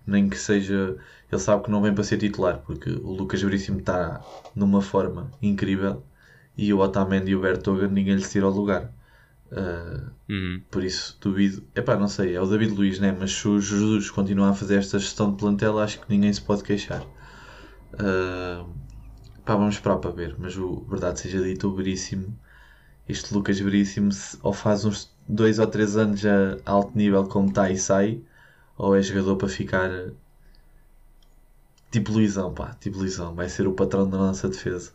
Nem 0.06 0.30
que 0.30 0.38
seja. 0.38 0.98
Ele 1.32 1.42
sabe 1.42 1.64
que 1.64 1.72
não 1.72 1.82
vem 1.82 1.94
para 1.94 2.04
ser 2.04 2.18
titular, 2.18 2.60
porque 2.60 2.90
o 2.90 3.12
Lucas 3.14 3.42
Veríssimo 3.42 3.80
está 3.80 4.22
numa 4.56 4.82
forma 4.82 5.32
incrível 5.42 6.04
e 6.58 6.74
o 6.74 6.80
Otamendi 6.80 7.32
e 7.32 7.36
o 7.36 7.42
Bertoga 7.42 7.88
ninguém 7.88 8.16
lhe 8.16 8.28
tira 8.28 8.48
o 8.48 8.52
lugar. 8.52 8.92
Ah, 9.52 10.12
Uhum. 10.30 10.62
por 10.72 10.84
isso 10.84 11.18
duvido. 11.22 11.64
Epá, 11.76 11.98
não 11.98 12.08
sei, 12.08 12.36
é 12.36 12.42
o 12.42 12.46
David 12.48 12.74
Luiz, 12.74 13.00
né? 13.00 13.16
Mas 13.18 13.32
se 13.34 13.48
o 13.48 13.60
Jesus 13.60 14.10
continuar 14.10 14.50
a 14.50 14.54
fazer 14.54 14.78
esta 14.78 14.98
gestão 15.00 15.32
de 15.32 15.38
plantel, 15.38 15.78
acho 15.80 16.00
que 16.00 16.10
ninguém 16.10 16.32
se 16.34 16.42
pode 16.42 16.64
queixar. 16.64 17.04
Ah, 18.00 18.66
pá, 19.46 19.56
vamos 19.56 19.76
esperar 19.76 19.98
para 20.00 20.12
ver. 20.12 20.36
Mas 20.40 20.58
o 20.58 20.82
verdade 20.86 21.20
seja 21.20 21.42
dita, 21.42 21.68
o 21.68 21.76
Veríssimo, 21.76 22.38
este 23.08 23.34
Lucas 23.34 23.60
Veríssimo, 23.60 24.12
se- 24.12 24.38
ou 24.44 24.54
faz 24.54 24.86
uns 24.86 25.16
dois 25.28 25.60
ou 25.60 25.68
três 25.68 25.98
anos 25.98 26.26
a 26.26 26.60
alto 26.66 26.98
nível 26.98 27.28
como 27.28 27.50
está 27.50 27.70
e 27.72 27.78
sai, 27.78 28.24
ou 28.78 28.96
é 28.96 29.02
jogador 29.04 29.38
para 29.38 29.50
ficar 29.50 29.90
tipo 31.92 32.12
Luizão, 32.12 32.54
pá, 32.56 32.74
tipo 32.80 32.98
Luizão, 32.98 33.36
vai 33.36 33.48
ser 33.50 33.68
o 33.68 33.74
patrão 33.74 34.10
da 34.10 34.18
nossa 34.18 34.50
defesa. 34.50 34.94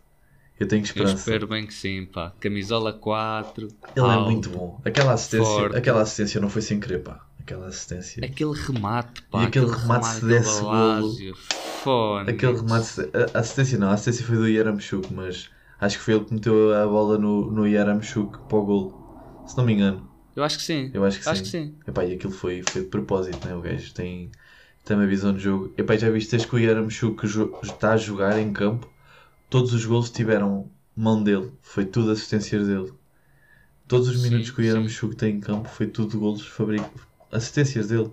Eu 0.59 0.69
tenho 0.69 0.85
Eu 0.95 1.05
esperança. 1.05 1.15
espero 1.21 1.47
bem 1.47 1.65
que 1.67 1.73
sim, 1.75 2.07
pá. 2.07 2.31
Camisola 2.41 2.93
4. 2.93 3.69
Ele 3.97 4.13
é 4.13 4.17
alto. 4.17 4.19
muito 4.19 4.49
bom. 4.51 4.81
Aquela 4.85 5.13
assistência, 5.13 5.65
forte. 5.65 5.77
aquela 5.77 6.01
assistência 6.03 6.41
não 6.41 6.49
foi 6.49 6.63
sem 6.63 6.79
querer, 6.79 7.01
pá. 7.03 7.26
Aquela 7.47 7.69
assistência. 7.69 8.25
Aquele 8.25 8.55
remate, 8.55 9.23
pá. 9.31 9.43
E 9.43 9.47
aquele 9.47 9.71
remate 9.71 10.07
se 10.07 10.21
do 10.21 10.27
desse 10.27 10.61
Balásio, 10.63 11.37
fónix. 11.37 12.29
Aquele 12.33 12.57
remate. 12.57 13.01
A 13.35 13.39
a 13.39 13.41
assistência 13.41 13.79
não, 13.79 13.89
a 13.89 13.93
assistência 13.93 14.27
foi 14.27 14.37
do 14.37 14.49
Yaramchuk, 14.49 15.15
mas 15.15 15.49
acho 15.81 15.97
que 15.97 16.03
foi 16.05 16.15
ele 16.15 16.25
que 16.25 16.35
meteu 16.35 16.75
a 16.75 16.85
bola 16.89 17.17
no, 17.17 17.49
no 17.53 17.65
Yaramchuk 17.69 18.37
para 18.49 18.59
o 18.59 18.65
gol. 18.65 19.45
Se 19.47 19.57
não 19.57 19.65
me 19.65 19.75
engano. 19.75 20.11
Eu 20.35 20.43
acho 20.43 20.59
que 20.59 20.65
sim. 20.65 20.91
Eu 20.93 21.05
acho 21.05 21.21
que 21.21 21.29
Acho 21.29 21.45
sim. 21.45 21.45
que 21.45 21.51
sim. 21.51 21.75
Epá, 21.87 22.05
e 22.05 22.15
aquilo 22.15 22.33
foi, 22.33 22.65
foi 22.69 22.83
de 22.83 22.89
propósito, 22.89 23.47
né? 23.47 23.55
O 23.55 23.61
gajo 23.61 23.95
tem, 23.95 24.31
tem 24.85 24.97
uma 24.97 25.07
visão 25.07 25.33
de 25.33 25.39
jogo. 25.39 25.73
Epá, 25.79 25.97
já 25.97 26.11
viste 26.11 26.33
desde 26.33 26.49
que 26.49 26.57
o 26.57 26.59
Yaramchuk 26.59 27.25
está 27.63 27.93
a 27.93 27.97
jogar 27.97 28.39
em 28.41 28.53
campo, 28.53 28.91
todos 29.49 29.73
os 29.73 29.85
golos 29.87 30.11
tiveram 30.11 30.69
mão 30.97 31.23
dele. 31.23 31.53
Foi 31.63 31.85
tudo 31.87 32.11
assistências 32.11 32.67
dele. 32.67 32.93
Todos 33.87 34.09
os 34.09 34.21
Sim, 34.21 34.31
minutos 34.31 34.51
que 34.51 34.61
o 34.61 34.65
sim. 34.65 34.69
Yaramchuk 34.69 35.15
tem 35.15 35.37
em 35.37 35.41
campo 35.41 35.69
foi 35.69 35.87
tudo 35.87 36.19
golos 36.19 36.45
fabric... 36.45 36.85
assistências 37.37 37.89
dele. 37.89 38.11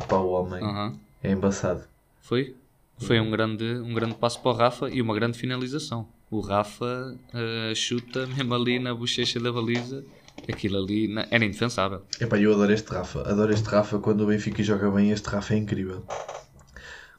Epá, 0.00 0.16
o 0.16 0.30
homem 0.30 0.62
Aham. 0.62 0.98
é 1.22 1.30
embaçado. 1.32 1.84
Foi. 2.20 2.54
Foi 2.98 3.20
um 3.20 3.30
grande, 3.30 3.64
um 3.64 3.92
grande 3.92 4.14
passo 4.14 4.40
para 4.40 4.50
o 4.52 4.54
Rafa 4.54 4.88
e 4.88 5.02
uma 5.02 5.14
grande 5.14 5.36
finalização. 5.38 6.06
O 6.30 6.40
Rafa 6.40 7.16
eh, 7.34 7.72
chuta 7.74 8.26
mesmo 8.26 8.54
ali 8.54 8.78
na 8.78 8.94
bochecha 8.94 9.38
da 9.40 9.52
baliza. 9.52 10.04
Aquilo 10.48 10.78
ali 10.78 11.08
na- 11.08 11.26
era 11.30 11.44
indefensável. 11.44 12.02
Epá, 12.20 12.38
eu 12.38 12.52
adoro 12.52 12.72
este 12.72 12.90
Rafa. 12.92 13.20
Adoro 13.28 13.52
este 13.52 13.66
Rafa. 13.68 13.98
Quando 13.98 14.22
o 14.22 14.26
Benfica 14.26 14.62
joga 14.62 14.90
bem, 14.90 15.10
este 15.10 15.26
Rafa 15.28 15.54
é 15.54 15.56
incrível. 15.58 16.04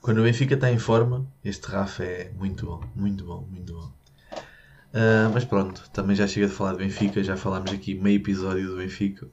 Quando 0.02 0.20
o 0.20 0.24
Benfica 0.24 0.54
está 0.56 0.72
em 0.72 0.78
forma, 0.80 1.26
este 1.44 1.68
Rafa 1.68 2.04
é 2.04 2.32
muito 2.38 2.66
bom. 2.66 2.82
Muito 2.96 3.24
bom, 3.26 3.48
muito 3.52 3.74
bom. 3.74 3.92
Ah, 4.94 5.30
mas 5.34 5.44
pronto, 5.46 5.90
também 5.92 6.16
já 6.16 6.28
chega 6.28 6.48
de 6.48 6.54
falar 6.54 6.74
de 6.74 6.80
Benfica. 6.80 7.24
Já 7.24 7.36
falámos 7.36 7.72
aqui 7.72 7.96
meio 7.96 8.18
episódio 8.18 8.68
do 8.70 8.78
Benfica. 8.78 9.28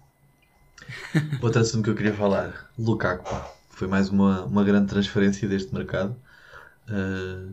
Outro 1.40 1.60
assunto 1.60 1.84
que 1.84 1.90
eu 1.90 1.94
queria 1.94 2.14
falar: 2.14 2.70
Lukaku. 2.78 3.62
Foi 3.70 3.88
mais 3.88 4.10
uma, 4.10 4.44
uma 4.44 4.62
grande 4.62 4.88
transferência 4.88 5.48
deste 5.48 5.74
mercado. 5.74 6.14
Ah, 6.88 7.48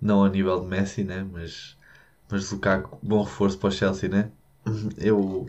não 0.00 0.24
a 0.24 0.28
nível 0.28 0.60
de 0.60 0.66
Messi, 0.66 1.02
né? 1.04 1.26
Mas, 1.32 1.76
mas 2.30 2.50
Lukaku, 2.50 2.98
bom 3.02 3.22
reforço 3.22 3.58
para 3.58 3.68
o 3.68 3.72
Chelsea, 3.72 4.08
né? 4.08 4.30
Eu, 4.98 5.48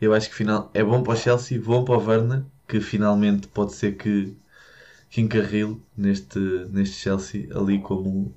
eu 0.00 0.14
acho 0.14 0.28
que 0.28 0.34
final, 0.34 0.70
é 0.74 0.82
bom 0.82 1.02
para 1.02 1.12
o 1.12 1.16
Chelsea, 1.16 1.60
bom 1.60 1.84
para 1.84 1.96
o 1.96 2.04
Werner, 2.04 2.44
que 2.68 2.80
finalmente 2.80 3.48
pode 3.48 3.74
ser 3.74 3.96
que, 3.96 4.36
que 5.10 5.20
encarrile 5.20 5.80
neste, 5.96 6.38
neste 6.70 6.96
Chelsea 6.96 7.48
ali 7.54 7.80
como 7.80 8.34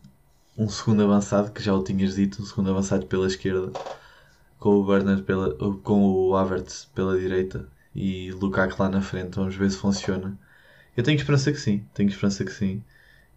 um 0.58 0.68
segundo 0.70 1.04
avançado, 1.04 1.52
que 1.52 1.62
já 1.62 1.74
o 1.74 1.84
tinhas 1.84 2.16
dito, 2.16 2.42
um 2.42 2.46
segundo 2.46 2.72
avançado 2.72 3.06
pela 3.06 3.28
esquerda, 3.28 3.72
com 4.60 4.70
o 4.70 4.86
Werner 4.86 5.24
pela, 5.24 5.56
com 5.84 6.04
o 6.10 6.36
Havertz 6.36 6.86
pela 6.94 7.18
direita 7.18 7.70
e 7.96 8.32
Lukaku 8.32 8.82
lá 8.82 8.90
na 8.90 9.02
frente. 9.02 9.36
Vamos 9.36 9.56
ver 9.56 9.70
se 9.72 9.78
funciona. 9.78 10.38
Eu 10.96 11.04
tenho 11.04 11.18
esperança 11.18 11.52
que 11.52 11.60
sim, 11.60 11.86
tenho 11.94 12.10
esperança 12.10 12.44
que 12.44 12.52
sim. 12.52 12.84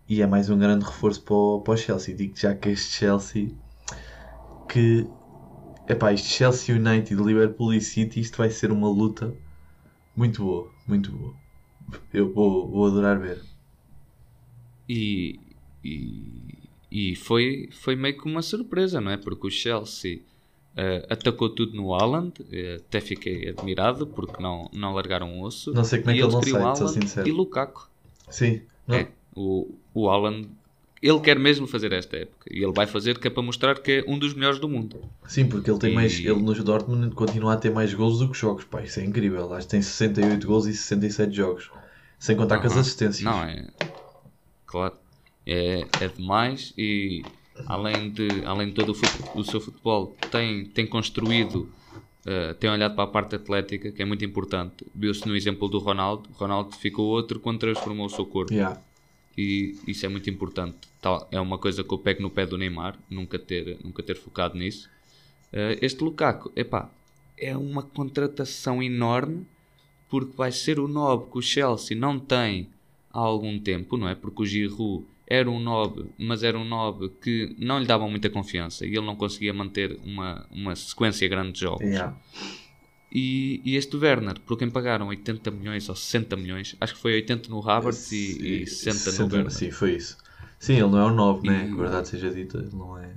E 0.09 0.23
é 0.23 0.27
mais 0.27 0.51
um 0.51 0.59
grande 0.59 0.85
reforço 0.85 1.23
para 1.23 1.35
o, 1.35 1.61
para 1.61 1.75
o 1.75 1.77
Chelsea. 1.77 2.15
Digo 2.17 2.37
já 2.37 2.55
que 2.55 2.71
este 2.71 2.99
Chelsea 2.99 3.51
que 4.69 5.07
Epá, 5.91 6.13
isto 6.13 6.29
Chelsea 6.29 6.77
United, 6.77 7.21
Liverpool 7.21 7.75
e 7.75 7.81
City, 7.81 8.21
isto 8.21 8.39
vai 8.39 8.49
ser 8.49 8.71
uma 8.71 8.89
luta 8.89 9.37
muito 10.15 10.45
boa, 10.45 10.73
muito 10.87 11.11
boa. 11.11 11.35
Eu 12.15 12.33
vou, 12.33 12.71
vou 12.71 12.87
adorar 12.87 13.19
ver. 13.19 13.43
E, 14.89 15.41
e, 15.85 16.55
e 16.91 17.17
foi, 17.17 17.69
foi 17.73 17.97
meio 17.97 18.17
que 18.17 18.29
uma 18.29 18.41
surpresa, 18.41 19.01
não 19.01 19.11
é? 19.11 19.17
Porque 19.17 19.49
o 19.49 19.51
Chelsea 19.51 20.21
eh, 20.77 21.07
atacou 21.11 21.49
tudo 21.51 21.75
no 21.77 21.95
Haaland, 21.95 22.35
eh, 22.51 22.77
até 22.81 23.01
fiquei 23.01 23.49
admirado 23.49 24.07
porque 24.07 24.43
não, 24.43 24.69
não 24.73 24.93
largaram 24.95 25.39
o 25.39 25.43
osso. 25.45 25.73
Não 25.73 25.85
sei 25.85 26.01
como 26.01 26.11
é 26.11 26.15
e 26.15 26.17
que 26.19 26.23
ele 26.25 26.33
não 26.33 26.43
sai, 26.43 26.77
sou 26.77 26.89
sincero. 26.89 27.29
E 27.29 27.33
Lukaku. 27.33 27.89
Sim? 28.29 28.63
É, 28.89 29.09
o, 29.35 29.75
o 29.95 30.09
Haaland, 30.09 30.49
ele 31.03 31.21
quer 31.21 31.39
mesmo 31.39 31.67
fazer 31.67 31.93
esta 31.93 32.17
época 32.17 32.47
e 32.53 32.63
ele 32.63 32.73
vai 32.73 32.87
fazer 32.87 33.19
que 33.19 33.27
é 33.27 33.31
para 33.31 33.43
mostrar 33.43 33.79
que 33.81 33.91
é 33.93 34.05
um 34.07 34.19
dos 34.19 34.35
melhores 34.35 34.59
do 34.59 34.69
mundo. 34.69 35.01
sim, 35.27 35.47
porque 35.49 35.71
ele 35.71 35.79
tem 35.79 35.93
E- 35.93 35.95
mais. 35.95 36.19
Ele 36.19 36.35
no 36.35 36.55
Dortmund 36.55 37.15
continua 37.15 37.55
a 37.55 37.57
ter 37.57 37.71
mais 37.71 37.93
golos 37.95 38.19
do 38.19 38.29
que 38.29 38.37
jogos, 38.39 38.65
pá, 38.65 38.83
isso 38.83 39.01
é 39.01 39.05
incrível. 39.05 39.53
Acho 39.55 39.67
que 39.67 39.71
tem 39.73 39.83
68 39.83 40.47
golos 40.47 40.67
e 40.67 40.75
67 40.75 41.33
jogos. 41.35 41.71
Sem 42.19 42.37
contar 42.37 42.59
com 42.59 42.67
as 42.67 42.77
assistências. 42.77 43.23
Não, 43.25 43.43
é. 43.43 43.67
Claro. 44.67 44.95
É, 45.47 45.81
é 46.01 46.09
demais 46.09 46.73
e 46.77 47.23
além 47.67 48.11
de, 48.11 48.29
além 48.45 48.69
de 48.69 48.75
todo 48.75 48.91
o, 48.91 48.95
fut- 48.95 49.31
o 49.35 49.45
seu 49.45 49.61
futebol, 49.61 50.17
tem, 50.31 50.65
tem 50.67 50.87
construído, 50.87 51.71
eh, 52.27 52.55
tem 52.55 52.71
olhado 52.71 52.95
para 52.95 53.05
a 53.05 53.07
parte 53.07 53.35
atlética, 53.37 53.91
que 53.93 54.03
é 54.03 54.05
muito 54.05 54.25
importante. 54.25 54.87
Viu-se 54.95 55.27
no 55.27 55.37
exemplo 55.37 55.69
do 55.69 55.79
Ronaldo. 55.79 56.29
Ronaldo 56.35 56.75
ficou 56.77 57.07
outro 57.07 57.41
quando 57.41 57.59
transformou 57.59 58.07
o 58.07 58.11
seu 58.11 58.25
corpo. 58.27 58.53
Yeah. 58.53 58.81
E 59.37 59.77
isso 59.87 60.05
é 60.05 60.09
muito 60.09 60.29
importante. 60.29 60.77
Tal- 61.01 61.27
é 61.31 61.41
uma 61.41 61.59
coisa 61.59 61.83
que 61.85 61.93
eu 61.93 61.99
pego 61.99 62.23
no 62.23 62.31
pé 62.31 62.47
do 62.47 62.59
Neymar, 62.59 62.99
nunca 63.09 63.39
ter, 63.39 63.79
nunca 63.85 64.03
ter 64.03 64.17
focado 64.17 64.57
nisso. 64.59 64.89
Eh, 65.53 65.79
este 65.83 66.03
Lukaku, 66.05 66.51
epá, 66.57 66.91
é 67.39 67.57
uma 67.57 67.83
contratação 67.83 68.83
enorme 68.83 69.47
porque 70.09 70.33
vai 70.37 70.51
ser 70.53 70.79
o 70.81 70.89
nobre 70.89 71.31
que 71.31 71.39
o 71.39 71.43
Chelsea 71.43 71.97
não 71.97 72.19
tem 72.19 72.69
há 73.13 73.19
algum 73.21 73.59
tempo, 73.59 73.97
não 73.97 74.09
é? 74.09 74.15
Porque 74.15 74.43
o 74.43 74.47
Giroud 74.47 75.05
era 75.31 75.49
um 75.49 75.61
nobre, 75.61 76.07
mas 76.19 76.43
era 76.43 76.59
um 76.59 76.65
nobre 76.65 77.09
que 77.23 77.55
não 77.57 77.79
lhe 77.79 77.87
davam 77.87 78.11
muita 78.11 78.29
confiança 78.29 78.85
e 78.85 78.89
ele 78.89 79.07
não 79.07 79.15
conseguia 79.15 79.55
manter 79.55 79.97
uma, 80.05 80.45
uma 80.51 80.75
sequência 80.75 81.29
grande 81.29 81.53
de 81.53 81.61
jogos. 81.61 81.83
Yeah. 81.83 82.17
E, 83.13 83.61
e 83.65 83.77
este 83.77 83.97
Werner, 83.97 84.41
por 84.41 84.59
quem 84.59 84.69
pagaram 84.69 85.07
80 85.07 85.53
milhões 85.53 85.89
ou 85.89 85.95
60 85.95 86.37
milhões, 86.37 86.77
acho 86.81 86.95
que 86.95 87.01
foi 87.01 87.15
80 87.15 87.49
no 87.49 87.69
Havertz 87.69 88.11
e, 88.11 88.63
e 88.63 88.67
60 88.67 89.23
no 89.23 89.33
Werner. 89.33 89.51
Sim, 89.53 89.71
foi 89.71 89.95
isso. 89.95 90.19
Sim, 90.59 90.75
ele 90.75 90.89
não 90.89 90.99
é 90.99 91.05
o 91.05 91.15
9, 91.15 91.47
né? 91.47 91.69
E- 91.71 91.75
verdade 91.75 92.09
seja 92.09 92.29
dita, 92.31 92.59
ele 92.59 92.75
não 92.75 92.99
é. 92.99 93.11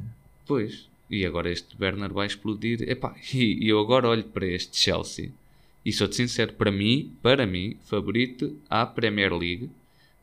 Pois, 0.45 0.87
e 1.09 1.25
agora 1.25 1.51
este 1.51 1.75
Werner 1.79 2.13
vai 2.13 2.27
explodir. 2.27 2.87
Epá, 2.87 3.15
e, 3.33 3.65
e 3.65 3.69
eu 3.69 3.79
agora 3.79 4.07
olho 4.07 4.23
para 4.23 4.45
este 4.45 4.77
Chelsea 4.77 5.31
e 5.83 5.91
sou-te 5.91 6.15
sincero, 6.15 6.53
para 6.53 6.71
mim, 6.71 7.11
para 7.21 7.45
mim, 7.45 7.75
favorito 7.83 8.55
à 8.69 8.85
Premier 8.85 9.33
League. 9.33 9.69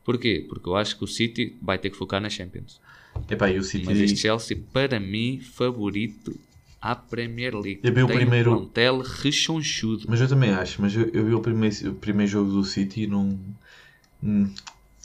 Porquê? 0.03 0.45
Porque 0.49 0.67
eu 0.67 0.75
acho 0.75 0.97
que 0.97 1.03
o 1.03 1.07
City 1.07 1.57
vai 1.61 1.77
ter 1.77 1.89
que 1.89 1.97
focar 1.97 2.19
na 2.21 2.29
Champions. 2.29 2.81
Epá, 3.29 3.49
e 3.49 3.57
o 3.57 3.63
City. 3.63 3.85
Mas 3.85 3.99
este 3.99 4.17
Chelsea, 4.19 4.57
para 4.73 4.99
mim, 4.99 5.39
favorito 5.39 6.39
à 6.81 6.95
Premier 6.95 7.53
League. 7.55 7.81
Eu 7.83 7.93
vi 7.93 8.03
o 8.03 8.07
Tem 8.07 8.15
primeiro- 8.17 8.51
um 8.51 8.57
plantel 8.57 8.99
rechonchudo. 8.99 10.05
Mas 10.09 10.19
eu 10.21 10.27
também 10.27 10.49
acho, 10.51 10.81
mas 10.81 10.95
eu, 10.95 11.07
eu 11.13 11.25
vi 11.25 11.33
o 11.33 11.39
primeiro, 11.39 11.91
o 11.91 11.95
primeiro 11.95 12.31
jogo 12.31 12.51
do 12.51 12.63
City 12.63 13.03
e 13.03 13.07
não. 13.07 13.37
hum, 14.23 14.51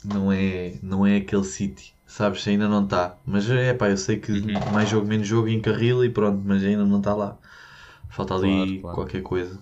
Não 0.05 0.31
é, 0.31 0.75
não 0.81 1.05
é 1.05 1.17
aquele 1.17 1.43
City, 1.43 1.93
sabes? 2.05 2.47
Ainda 2.47 2.67
não 2.69 2.83
está. 2.85 3.17
Mas 3.25 3.49
é 3.49 3.73
pá, 3.73 3.89
eu 3.89 3.97
sei 3.97 4.17
que 4.17 4.31
Uhum. 4.31 4.71
mais 4.71 4.87
jogo, 4.87 5.07
menos 5.07 5.27
jogo 5.27 5.47
encarrila 5.49 6.05
e 6.05 6.09
pronto, 6.09 6.41
mas 6.45 6.63
ainda 6.63 6.85
não 6.85 6.99
está 6.99 7.13
lá. 7.15 7.37
Falta 8.09 8.35
ali 8.35 8.47
Claro, 8.47 8.79
claro. 8.81 8.95
qualquer 8.95 9.21
coisa. 9.23 9.59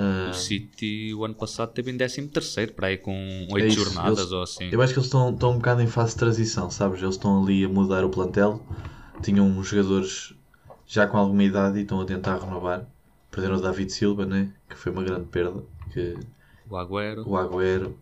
Ah, 0.00 0.30
O 0.30 0.34
City, 0.34 1.12
o 1.14 1.24
ano 1.24 1.34
passado, 1.34 1.72
teve 1.72 1.90
em 1.90 1.96
13 1.96 2.68
para 2.74 2.86
aí 2.88 2.98
com 2.98 3.46
8 3.50 3.64
É 3.64 3.66
isso, 3.68 3.84
jornadas 3.84 4.18
eles- 4.20 4.32
ou 4.32 4.42
assim. 4.42 4.68
Eu 4.70 4.80
acho 4.80 4.92
que 4.92 4.98
eles 4.98 5.06
estão, 5.06 5.30
estão 5.32 5.50
um 5.52 5.56
bocado 5.56 5.82
em 5.82 5.86
fase 5.88 6.12
de 6.12 6.18
transição, 6.18 6.70
sabes? 6.70 7.02
Eles 7.02 7.16
estão 7.16 7.42
ali 7.42 7.64
a 7.64 7.68
mudar 7.68 8.04
o 8.04 8.08
plantel. 8.10 8.62
Tinham 9.22 9.62
jogadores 9.64 10.32
já 10.86 11.06
com 11.06 11.16
alguma 11.16 11.42
idade 11.42 11.78
e 11.78 11.82
estão 11.82 12.00
a 12.00 12.04
tentar 12.04 12.38
renovar. 12.38 12.86
Perderam 13.30 13.56
o 13.56 13.60
David 13.60 13.90
Silva, 13.92 14.24
né? 14.24 14.52
Que 14.68 14.76
foi 14.76 14.92
uma 14.92 15.02
grande 15.02 15.26
perda. 15.26 15.62
Que 15.92 16.14
O 16.70 16.76
Agüero. 16.76 17.24
o 17.28 17.36
Agüero. 17.36 17.98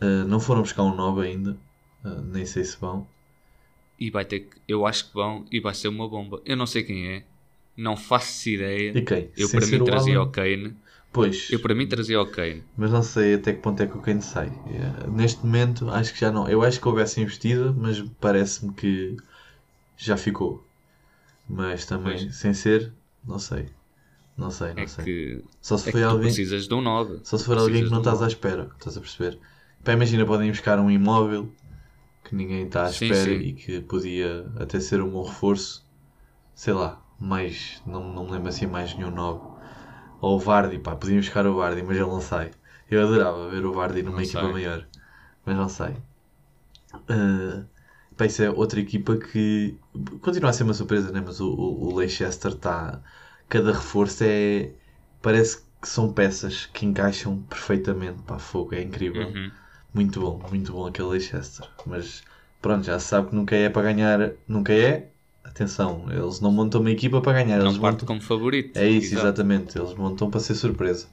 ah, 0.00 0.24
não 0.26 0.40
foram 0.40 0.62
buscar 0.62 0.82
um 0.84 0.94
novo 0.94 1.20
ainda. 1.20 1.56
ah, 2.04 2.20
nem 2.24 2.46
sei 2.46 2.64
se 2.64 2.76
vão. 2.80 3.06
E 3.98 4.10
vai 4.10 4.24
ter 4.24 4.40
que, 4.40 4.56
eu 4.68 4.86
acho 4.86 5.08
que 5.08 5.14
vão 5.14 5.44
e 5.50 5.60
vai 5.60 5.74
ser 5.74 5.88
uma 5.88 6.08
bomba. 6.08 6.40
Eu 6.44 6.56
não 6.56 6.66
sei 6.66 6.82
quem 6.82 7.06
é, 7.08 7.24
não 7.76 7.96
faço 7.96 8.48
ideia. 8.48 8.96
E 8.96 9.02
quem? 9.02 9.30
Eu 9.36 9.48
Sem 9.48 9.58
para 9.60 9.68
mim 9.68 9.84
trazia 9.84 10.16
Alan? 10.18 10.26
o 10.26 10.30
Kane. 10.30 10.74
Pois, 11.16 11.50
Eu 11.50 11.60
para 11.60 11.74
mim 11.74 11.88
trazia 11.88 12.20
o 12.20 12.26
Kane. 12.30 12.62
mas 12.76 12.90
não 12.92 13.02
sei 13.02 13.34
até 13.34 13.52
que 13.54 13.60
ponto 13.60 13.82
é 13.82 13.86
que 13.86 13.96
o 13.96 14.00
Kane 14.02 14.22
sai. 14.22 14.48
Eh, 14.66 15.06
Neste 15.10 15.44
momento, 15.44 15.88
acho 15.90 16.12
que 16.12 16.20
já 16.20 16.30
não. 16.30 16.48
Eu 16.48 16.62
acho 16.62 16.80
que 16.80 16.86
houve 16.88 17.00
essa 17.02 17.20
investida, 17.20 17.72
mas 17.72 18.00
parece-me 18.20 18.72
que 18.74 19.16
já 19.96 20.16
ficou. 20.16 20.62
Mas 21.48 21.86
também, 21.86 22.18
Pois. 22.24 22.36
sem 22.36 22.52
ser, 22.54 22.92
não 23.24 23.38
sei. 23.38 23.70
Não 24.36 24.50
sei, 24.50 24.74
não 24.74 24.82
É 24.82 24.86
sei. 24.86 25.04
que, 25.04 25.44
Só 25.62 25.78
se 25.78 25.88
é 25.88 25.92
foi 25.92 26.02
alguém. 26.02 26.22
precisas 26.26 26.68
de 26.68 26.74
um 26.74 26.80
9. 26.82 27.20
Só 27.24 27.38
se 27.38 27.44
for 27.44 27.56
alguém 27.56 27.84
que 27.84 27.90
não 27.90 27.98
estás 27.98 28.20
à 28.22 28.26
espera, 28.26 28.70
estás 28.78 28.96
a 28.96 29.00
perceber? 29.00 29.38
Pá, 29.84 29.92
imagina, 29.92 30.26
podem 30.26 30.50
buscar 30.50 30.78
um 30.78 30.90
imóvel 30.90 31.50
que 32.24 32.34
ninguém 32.34 32.66
está 32.66 32.84
à 32.84 32.92
Sim, 32.92 33.06
espera 33.06 33.24
sim. 33.36 33.40
e 33.40 33.52
que 33.54 33.80
podia 33.80 34.46
até 34.58 34.80
ser 34.80 35.00
um 35.00 35.10
bom 35.10 35.22
reforço. 35.24 35.84
Sei 36.54 36.74
lá, 36.74 37.00
mais. 37.18 37.82
Não, 37.86 38.12
não 38.12 38.24
me 38.26 38.32
lembro 38.32 38.48
assim 38.48 38.66
mais 38.66 38.94
nenhum 38.94 39.10
novo. 39.10 39.55
Ou 40.20 40.36
o 40.36 40.38
Vardy, 40.40 40.78
pá, 40.78 40.96
podiam 40.96 41.18
buscar 41.20 41.46
o 41.46 41.56
Vardy, 41.56 41.82
mas 41.82 41.96
ele 41.96 42.06
não 42.06 42.20
sai. 42.20 42.50
Eu 42.90 43.02
adorava 43.02 43.48
ver 43.50 43.64
o 43.66 43.72
Vardy 43.72 44.02
numa 44.02 44.16
Não 44.16 44.24
equipa 44.24 44.42
sai. 44.42 44.52
maior, 44.52 44.86
mas 45.44 45.56
não 45.56 45.68
sai. 45.68 45.96
Ah, 47.08 47.64
pá, 48.16 48.26
isso 48.26 48.42
é 48.42 48.50
outra 48.50 48.80
equipa 48.80 49.16
que 49.18 49.78
continua 50.22 50.50
a 50.50 50.52
ser 50.52 50.62
uma 50.64 50.74
surpresa, 50.74 51.10
né? 51.12 51.20
mas 51.24 51.40
o, 51.40 51.48
o, 51.48 51.88
o 51.92 51.94
Leicester 51.96 52.52
está. 52.52 53.02
Cada 53.48 53.72
reforço 53.72 54.24
é. 54.24 54.72
Parece 55.22 55.58
que 55.80 55.88
são 55.88 56.12
peças 56.12 56.66
que 56.66 56.86
encaixam 56.86 57.42
perfeitamente. 57.44 58.22
Pá, 58.22 58.38
fogo, 58.38 58.74
é 58.74 58.82
incrível. 58.82 59.22
Uhum. 59.22 59.50
Muito 59.94 60.20
bom, 60.20 60.38
muito 60.50 60.72
bom 60.72 60.86
aquele 60.86 61.08
Leicester. 61.08 61.68
Mas 61.86 62.22
pronto, 62.62 62.84
já 62.84 62.98
se 62.98 63.08
sabe 63.08 63.30
que 63.30 63.34
nunca 63.36 63.56
é 63.56 63.68
para 63.70 63.82
ganhar. 63.82 64.32
Nunca 64.48 64.72
é. 64.72 65.10
Atenção, 65.48 66.06
eles 66.10 66.40
não 66.40 66.52
montam 66.52 66.80
uma 66.80 66.90
equipa 66.90 67.20
para 67.20 67.32
ganhar. 67.42 67.58
Não 67.58 67.66
Eles 67.68 67.78
parte 67.78 68.00
montam... 68.02 68.06
como 68.06 68.20
favorito. 68.20 68.76
É 68.76 68.88
isso, 68.88 69.14
Exato. 69.14 69.26
exatamente. 69.28 69.78
Eles 69.78 69.94
montam 69.94 70.30
para 70.30 70.40
ser 70.40 70.54
surpresa. 70.54 71.06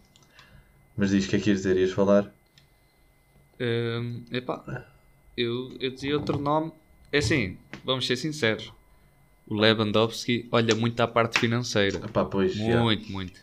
Mas 0.97 1.11
diz 1.11 1.25
o 1.25 1.29
que 1.29 1.35
é 1.37 1.39
que 1.39 1.49
ias 1.49 1.59
dizer? 1.59 1.77
Ias 1.77 1.91
falar? 1.91 2.31
Hum, 3.59 4.21
epá, 4.31 4.85
eu, 5.37 5.71
eu 5.79 5.91
dizia 5.91 6.15
outro 6.17 6.37
nome. 6.37 6.71
É 7.11 7.19
assim, 7.19 7.57
vamos 7.85 8.05
ser 8.05 8.15
sinceros. 8.17 8.71
O 9.47 9.55
Lewandowski 9.55 10.47
olha 10.51 10.75
muito 10.75 10.99
à 11.01 11.07
parte 11.07 11.39
financeira. 11.39 11.97
Epá, 12.03 12.25
pois, 12.25 12.53
já. 12.53 12.81
Muito, 12.81 13.11
muito. 13.11 13.39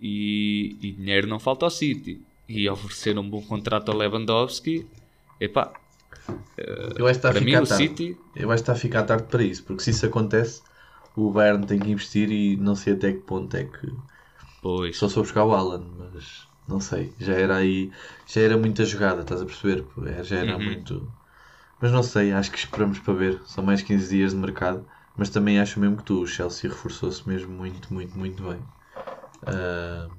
E, 0.00 0.76
e 0.80 0.92
dinheiro 0.92 1.26
não 1.26 1.38
falta 1.38 1.66
ao 1.66 1.70
City. 1.70 2.20
E 2.48 2.68
oferecer 2.68 3.18
um 3.18 3.28
bom 3.28 3.40
contrato 3.42 3.90
ao 3.90 3.96
Lewandowski, 3.96 4.86
epá, 5.40 5.72
Eu 6.96 7.06
acho 7.06 7.14
que 7.20 7.26
está 7.26 7.30
a 7.30 7.32
para 7.32 7.40
mim 7.40 7.52
ficar 7.52 7.62
o 7.62 7.66
tarde. 7.66 7.86
City, 7.88 8.18
Eu 8.34 8.50
acho 8.50 8.62
que 8.62 8.70
está 8.70 8.72
a 8.72 8.76
ficar 8.76 9.02
tarde 9.04 9.28
para 9.28 9.42
isso. 9.42 9.64
Porque 9.64 9.82
se 9.82 9.90
isso 9.90 10.06
acontece, 10.06 10.62
o 11.14 11.30
Bayern 11.30 11.66
tem 11.66 11.80
que 11.80 11.90
investir 11.90 12.30
e 12.30 12.56
não 12.56 12.74
sei 12.74 12.94
até 12.94 13.12
que 13.12 13.20
ponto 13.20 13.56
é 13.56 13.64
que. 13.64 13.98
pois, 14.60 14.96
Só 14.96 15.08
sou 15.08 15.22
buscar 15.22 15.44
o 15.44 15.52
Alan, 15.54 15.84
mas 15.98 16.48
não 16.66 16.80
sei. 16.80 17.14
Já 17.18 17.34
era 17.34 17.56
aí. 17.56 17.92
Já 18.26 18.40
era 18.42 18.56
muita 18.58 18.84
jogada, 18.84 19.22
estás 19.22 19.42
a 19.42 19.46
perceber? 19.46 19.86
É, 20.06 20.22
Já 20.24 20.36
era 20.38 20.58
Uhum. 20.58 20.64
muito. 20.64 21.12
Mas 21.80 21.92
não 21.92 22.02
sei, 22.02 22.32
acho 22.32 22.50
que 22.50 22.58
esperamos 22.58 22.98
para 23.00 23.14
ver. 23.14 23.42
São 23.46 23.64
mais 23.64 23.82
15 23.82 24.08
dias 24.16 24.32
de 24.32 24.38
mercado. 24.38 24.86
Mas 25.16 25.30
também 25.30 25.60
acho 25.60 25.80
mesmo 25.80 25.96
que 25.98 26.04
tu, 26.04 26.22
o 26.22 26.26
Chelsea 26.26 26.70
reforçou-se 26.70 27.28
mesmo 27.28 27.52
muito, 27.52 27.92
muito, 27.92 28.16
muito 28.18 28.42
bem. 28.44 28.60
Ah, 29.46 30.10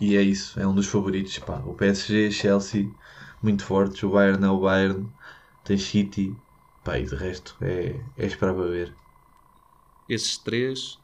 e 0.00 0.16
é 0.16 0.22
isso, 0.22 0.58
é 0.60 0.66
um 0.66 0.74
dos 0.74 0.86
favoritos. 0.86 1.38
Pá. 1.40 1.58
O 1.66 1.74
PSG, 1.74 2.30
Chelsea, 2.30 2.94
muito 3.42 3.64
fortes. 3.64 4.02
O 4.02 4.10
Bayern 4.10 4.44
é 4.44 4.48
o 4.48 4.58
Bayern. 4.60 5.08
Tem 5.64 5.76
City. 5.78 6.34
Pá, 6.84 6.98
e 6.98 7.04
de 7.04 7.14
resto 7.14 7.56
é, 7.60 7.94
é 8.16 8.26
esperar 8.26 8.54
para 8.54 8.64
ver. 8.64 8.92
esses 10.08 10.38
três, 10.38 10.98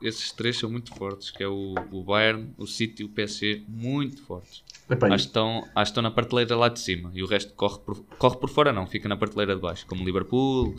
esses 0.00 0.30
três 0.32 0.56
são 0.58 0.70
muito 0.70 0.94
fortes, 0.94 1.30
que 1.30 1.42
é 1.42 1.48
o, 1.48 1.74
o 1.90 2.02
Bayern, 2.04 2.54
o 2.56 2.66
City 2.66 3.02
e 3.02 3.06
o 3.06 3.08
PSG, 3.08 3.64
muito 3.68 4.22
fortes. 4.22 4.62
Epá, 4.88 5.08
Acho 5.08 5.16
que, 5.24 5.28
estão, 5.30 5.68
acho 5.74 5.90
estão 5.90 6.02
na 6.02 6.10
prateleira 6.10 6.56
lá 6.56 6.68
de 6.68 6.80
cima 6.80 7.10
e 7.12 7.22
o 7.22 7.26
resto 7.26 7.52
corre 7.54 7.78
por, 7.80 7.96
corre 8.18 8.36
por 8.38 8.48
fora 8.48 8.72
não, 8.72 8.86
fica 8.86 9.08
na 9.08 9.16
prateleira 9.16 9.54
de 9.54 9.60
baixo, 9.60 9.84
como 9.86 10.04
Liverpool, 10.04 10.76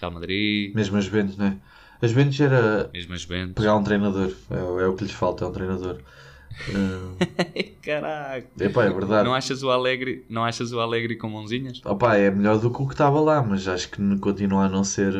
Real 0.00 0.10
Madrid, 0.10 0.74
mesmo 0.74 0.96
as 0.96 1.04
Juventus, 1.04 1.36
não 1.36 1.46
é? 1.46 1.56
As 2.00 2.10
Juventus 2.10 2.40
era, 2.40 2.90
mesmo 2.92 3.14
as 3.14 3.20
Juventus. 3.20 3.54
pegar 3.54 3.76
um 3.76 3.84
treinador. 3.84 4.32
É, 4.50 4.82
é 4.82 4.86
o 4.88 4.96
que 4.96 5.04
lhes 5.04 5.12
falta, 5.12 5.44
é 5.44 5.48
um 5.48 5.52
treinador. 5.52 6.00
Uh, 6.68 7.16
Caraca! 7.82 8.46
epá, 8.60 8.84
é 8.84 8.90
verdade. 8.90 9.24
Não 9.24 9.34
achas 9.34 9.62
o 9.62 9.70
Alegre, 9.70 10.24
não 10.28 10.44
achas 10.44 10.72
o 10.72 10.80
Alegre 10.80 11.16
com 11.16 11.28
mãozinhas? 11.28 11.80
Opa, 11.84 12.16
é 12.16 12.30
melhor 12.30 12.58
do 12.58 12.70
que 12.70 12.82
o 12.82 12.86
que 12.86 12.94
estava 12.94 13.20
lá, 13.20 13.42
mas 13.42 13.66
acho 13.66 13.90
que 13.90 14.18
continua 14.18 14.66
a 14.66 14.68
não 14.68 14.84
ser 14.84 15.12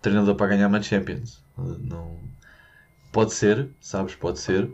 treinador 0.00 0.34
para 0.34 0.48
ganhar 0.48 0.68
uma 0.68 0.82
Champions. 0.82 1.42
Não... 1.56 2.16
Pode 3.12 3.32
ser, 3.32 3.68
sabes, 3.80 4.14
pode 4.14 4.38
ser, 4.38 4.70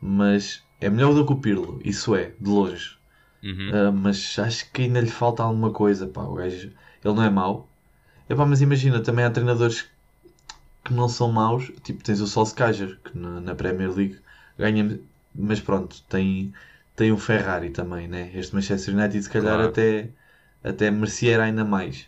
mas 0.00 0.62
é 0.80 0.90
melhor 0.90 1.14
do 1.14 1.24
que 1.24 1.32
o 1.32 1.36
Pirlo, 1.36 1.80
isso 1.84 2.14
é, 2.14 2.32
de 2.40 2.48
longe. 2.48 2.96
Uhum. 3.42 3.70
Uh, 3.70 3.92
mas 3.92 4.38
acho 4.38 4.70
que 4.72 4.82
ainda 4.82 5.00
lhe 5.00 5.10
falta 5.10 5.42
alguma 5.42 5.70
coisa, 5.70 6.06
pá, 6.06 6.22
o 6.22 6.34
gajo, 6.34 6.70
ele 7.04 7.14
não 7.14 7.22
é 7.22 7.30
mau. 7.30 7.68
Epá, 8.28 8.46
mas 8.46 8.62
imagina, 8.62 9.00
também 9.00 9.24
há 9.24 9.30
treinadores 9.30 9.86
que 10.84 10.92
não 10.92 11.08
são 11.08 11.30
maus, 11.30 11.70
tipo 11.82 12.02
tens 12.02 12.20
o 12.20 12.26
Solskjaer, 12.26 12.98
que 13.04 13.16
na, 13.16 13.40
na 13.40 13.54
Premier 13.54 13.90
League 13.92 14.18
ganha, 14.58 14.98
mas 15.34 15.60
pronto, 15.60 16.02
tem, 16.08 16.52
tem 16.96 17.12
o 17.12 17.18
Ferrari 17.18 17.70
também, 17.70 18.08
né? 18.08 18.30
Este 18.34 18.54
Manchester 18.54 18.94
United 18.96 19.22
se 19.22 19.30
calhar 19.30 19.54
Claro. 19.54 19.68
até, 19.70 20.08
até 20.62 20.90
merecia 20.90 21.42
ainda 21.42 21.64
mais. 21.64 22.06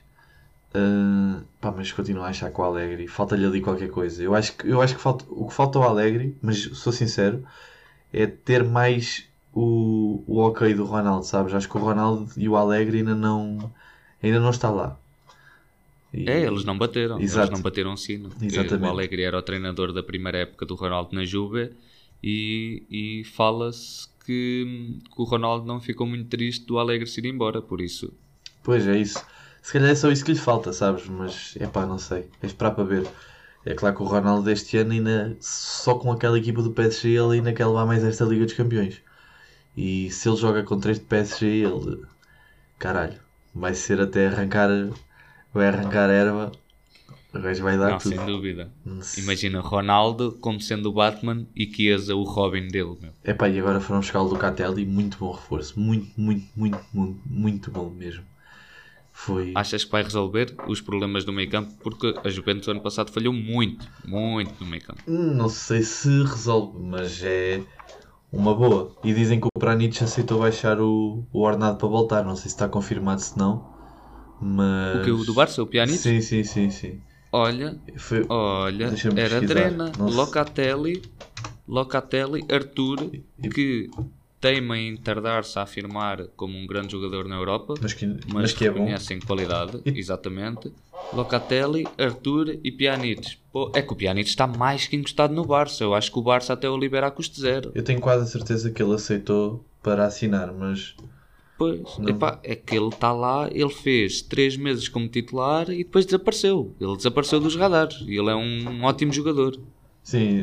Uh, 0.75 1.43
pá, 1.61 1.71
mas 1.73 1.93
continuo 1.93 2.25
a 2.25 2.29
achar 2.29 2.51
que 2.51 2.61
o 2.61 2.65
Alegre 2.65 3.07
falta-lhe 3.09 3.47
ali 3.47 3.61
qualquer 3.61 3.91
coisa. 3.91 4.23
Eu 4.23 4.35
acho 4.35 4.57
que, 4.57 4.69
eu 4.69 4.83
acho 4.83 4.97
que 4.97 5.01
falta, 5.01 5.25
o 5.31 5.47
que 5.49 5.55
falta 5.55 5.79
ao 5.79 5.85
Alegre, 5.89 6.37
mas 6.43 6.63
sou 6.63 6.93
sincero, 6.93 7.45
é 8.13 8.27
ter 8.27 8.65
mais 8.65 9.25
o, 9.55 10.23
o 10.27 10.39
ok 10.41 10.75
do 10.75 10.85
Ronaldo, 10.85 11.25
sabes? 11.27 11.55
Acho 11.55 11.69
que 11.69 11.77
o 11.77 11.81
Ronaldo 11.81 12.29
e 12.37 12.49
o 12.49 12.57
Alegre 12.57 12.99
ainda 12.99 13.15
não, 13.15 13.73
ainda 14.23 14.41
não 14.41 14.51
está 14.51 14.71
lá. 14.71 14.97
E- 16.13 16.29
É, 16.29 16.43
eles 16.47 16.65
não 16.65 16.79
bateram, 16.79 17.21
Exato. 17.21 17.49
eles 17.49 17.51
não 17.51 17.63
bateram 17.63 17.93
o 17.93 17.97
sino. 17.97 18.31
Exatamente. 18.41 18.85
O 18.85 18.87
Alegre 18.89 19.23
era 19.23 19.39
o 19.39 19.43
treinador 19.43 19.93
da 19.93 20.03
primeira 20.03 20.39
época 20.39 20.65
do 20.67 20.75
Ronaldo 20.75 21.15
na 21.15 21.25
Juve 21.25 21.71
e, 22.27 23.21
e 23.21 23.25
fala-se 23.25 24.09
que, 24.25 24.99
que 25.15 25.21
o 25.21 25.25
Ronaldo 25.25 25.67
não 25.67 25.79
ficou 25.79 26.07
muito 26.07 26.29
triste 26.29 26.65
do 26.65 26.79
Alegre 26.79 27.07
se 27.07 27.21
ir 27.21 27.27
embora, 27.27 27.61
por 27.61 27.83
isso 27.83 28.11
Pois 28.63 28.87
é 28.89 28.97
isso. 28.97 29.23
Se 29.63 29.73
calhar 29.73 29.91
é 29.91 29.95
só 29.95 30.11
isso 30.11 30.25
que 30.25 30.33
lhe 30.33 30.39
falta, 30.39 30.73
sabes? 30.73 31.07
Mas 31.07 31.55
é 31.61 31.67
pá, 31.67 31.85
não 31.85 31.99
sei. 31.99 32.31
É 32.43 32.47
esperar 32.47 32.71
para 32.73 32.85
ver. 32.85 33.07
É 33.65 33.75
claro 33.75 33.95
que 33.97 34.03
o 34.03 34.07
Ronaldo 34.07 34.51
este 34.51 34.79
ano 34.79 34.93
ainda 34.93 35.37
só 35.41 35.95
com 35.97 36.11
aquela 36.11 36.39
equipa 36.39 36.63
do 36.63 36.71
PSG 36.73 37.11
ele 37.11 37.37
ainda 37.39 37.53
quer 37.53 37.67
levar 37.67 37.87
mais 37.87 38.03
esta 38.05 38.25
Liga 38.25 38.45
dos 38.47 38.55
Campeões. 38.55 39.03
E 39.77 40.11
se 40.11 40.29
ele 40.29 40.37
joga 40.39 40.63
contra 40.63 40.93
este 40.93 41.05
PSG 41.05 41.47
ele 41.65 42.03
caralho, 42.79 43.21
vai 43.55 43.75
ser 43.75 44.01
até 44.01 44.29
arrancar 44.29 44.71
vai 45.53 45.69
arrancar 45.69 46.11
erva 46.11 46.53
O 47.35 47.41
gajo 47.41 47.65
vai 47.65 47.77
dar 47.77 47.91
Não, 47.91 47.99
tudo. 47.99 48.15
sem 48.15 48.27
dúvida. 48.27 48.71
Imagina 49.19 49.61
Ronaldo 49.61 50.39
como 50.41 50.61
sendo 50.61 50.91
o 50.91 50.93
Batman 50.93 51.45
e 51.55 51.67
Chiesa 51.67 52.15
o 52.15 52.23
Robin 52.23 52.69
dele, 52.69 52.97
meu. 53.01 53.11
Epá, 53.25 53.49
e 53.49 53.59
agora 53.59 53.81
foram 53.81 54.01
buscar 54.01 54.21
o 54.21 54.29
Locatelli, 54.29 54.87
muito 54.87 55.19
bom 55.19 55.33
reforço. 55.33 55.79
Muito, 55.79 56.09
muito, 56.17 56.47
muito, 56.55 56.79
muito, 56.93 57.21
muito 57.27 57.71
bom 57.73 57.91
mesmo. 57.91 58.23
Foi. 59.13 59.53
Achas 59.55 59.85
que 59.85 59.91
vai 59.91 60.03
resolver 60.03 60.55
os 60.69 60.81
problemas 60.81 61.25
do 61.25 61.33
meio 61.33 61.51
campo? 61.51 61.73
Porque 61.83 62.15
a 62.25 62.29
Juventus 62.29 62.69
ano 62.69 62.81
passado 62.81 63.11
falhou 63.11 63.33
muito, 63.33 63.89
muito 64.05 64.53
no 64.63 64.71
meio 64.71 64.83
campo. 64.83 65.03
Não 65.07 65.49
sei 65.49 65.83
se 65.83 66.09
resolve, 66.23 66.79
mas 66.79 67.21
é 67.25 67.63
uma 68.33 68.55
boa. 68.55 68.95
E 69.03 69.13
dizem 69.13 69.41
que 69.41 69.47
o 69.47 69.59
Pranich 69.59 70.03
aceitou 70.03 70.41
baixar 70.41 70.81
o, 70.81 71.25
o 71.33 71.41
ordenado 71.41 71.79
para 71.79 71.89
voltar. 71.89 72.25
Não 72.25 72.37
sei 72.37 72.43
se 72.43 72.49
está 72.49 72.69
confirmado, 72.69 73.21
se 73.21 73.37
não. 73.37 73.73
Mas... 74.41 75.01
O 75.01 75.05
que 75.05 75.11
o 75.11 75.25
do 75.25 75.35
Barça, 75.35 75.63
o 75.63 75.67
Pjanic? 75.67 75.99
Sim, 75.99 76.21
sim, 76.21 76.45
sim, 76.45 76.71
sim. 76.71 77.01
Olha, 77.37 77.77
Foi... 77.97 78.25
olha, 78.29 78.95
era. 79.17 79.41
Drena, 79.41 79.93
Locatelli, 79.99 81.03
Locatelli, 81.67 82.47
Arthur, 82.49 83.11
que 83.53 83.91
teima 84.41 84.79
em 84.79 84.97
tardar-se 84.97 85.59
a 85.59 85.63
afirmar 85.63 86.29
como 86.37 86.57
um 86.57 86.65
grande 86.65 86.93
jogador 86.93 87.27
na 87.27 87.35
Europa, 87.35 87.77
Mas 87.83 87.93
que, 87.93 88.07
mas 88.07 88.23
mas 88.29 88.53
que 88.53 88.67
é 88.67 88.71
bom. 88.71 88.79
reconhecem 88.85 89.21
qualidade, 89.21 89.83
E- 89.85 89.99
exatamente. 89.99 90.73
Locatelli, 91.13 91.91
Arthur 91.99 92.57
e 92.63 92.71
Pjanic. 92.71 93.39
Pô, 93.53 93.73
é 93.75 93.83
que 93.83 93.93
o 93.93 93.97
Pjanic 93.97 94.29
está 94.29 94.47
mais 94.47 94.87
que 94.87 94.95
encostado 94.95 95.35
no 95.35 95.45
Barça. 95.45 95.83
Eu 95.83 95.93
acho 95.93 96.13
que 96.13 96.19
o 96.21 96.23
Barça 96.23 96.53
até 96.53 96.71
o 96.71 96.77
libera 96.77 97.09
a 97.09 97.11
custo 97.11 97.41
zero. 97.41 97.73
Eu 97.75 97.83
tenho 97.83 98.01
quase 98.01 98.23
a 98.23 98.27
certeza 98.27 98.71
que 98.71 98.81
ele 98.81 98.95
aceitou 98.95 99.65
para 99.83 100.07
assinar, 100.07 100.53
mas 100.53 100.95
Pois, 101.57 101.81
Não. 101.99 102.11
epá, 102.11 102.41
é 102.43 102.57
que 102.57 102.75
ele 102.77 102.89
está 102.89 103.13
lá, 103.13 103.49
ele 103.51 103.71
fez 103.71 104.21
três 104.23 104.57
meses 104.57 104.89
como 104.89 105.09
titular 105.09 105.71
e 105.71 105.85
depois 105.85 106.05
desapareceu. 106.05 106.75
Ele 106.81 106.97
desapareceu 106.97 107.39
dos 107.41 107.55
radares. 107.57 108.01
E 108.07 108.19
ele 108.19 108.31
é 108.31 108.35
um 108.35 108.83
ótimo 108.85 109.13
jogador. 109.13 109.59
sim, 110.03 110.43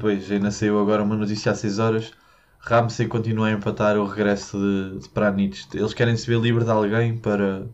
pois 0.00 0.30
ainda 0.30 0.50
saiu 0.50 0.78
agora 0.78 1.02
uma 1.02 1.16
notícia 1.16 1.52
há 1.52 1.54
6 1.54 1.78
horas. 1.78 2.12
Ramsey 2.60 3.08
continua 3.08 3.48
a 3.48 3.52
empatar 3.52 3.96
o 3.98 4.06
regresso 4.06 4.56
de, 4.56 5.00
de 5.00 5.08
Pranich. 5.08 5.66
Eles 5.74 5.92
querem 5.94 6.16
se 6.16 6.26
ver 6.28 6.38
livre 6.40 6.64
de 6.64 6.70
alguém 6.70 7.16
para 7.18 7.66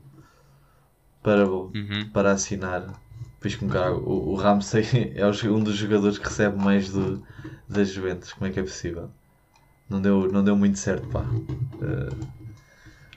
para, 1.23 1.47
Uhum. 1.47 2.11
para 2.13 2.33
assinar. 2.33 3.01
Pois 3.41 3.55
com 3.55 3.69
cara, 3.69 3.95
o, 3.95 4.31
o 4.33 4.35
Ramsey 4.35 4.85
é 5.15 5.27
um 5.49 5.63
dos 5.63 5.77
jogadores 5.77 6.19
que 6.19 6.25
recebe 6.25 6.57
mais 6.63 6.91
do, 6.91 7.23
das 7.69 7.91
Juventus. 7.93 8.33
Como 8.33 8.47
é 8.47 8.51
que 8.51 8.59
é 8.61 8.63
possível? 8.63 9.11
Não 9.89 10.01
deu, 10.01 10.31
não 10.31 10.43
deu 10.45 10.57
muito 10.57 10.79
certo, 10.79 11.07
pá. 11.09 11.25
Eh, 11.83 12.48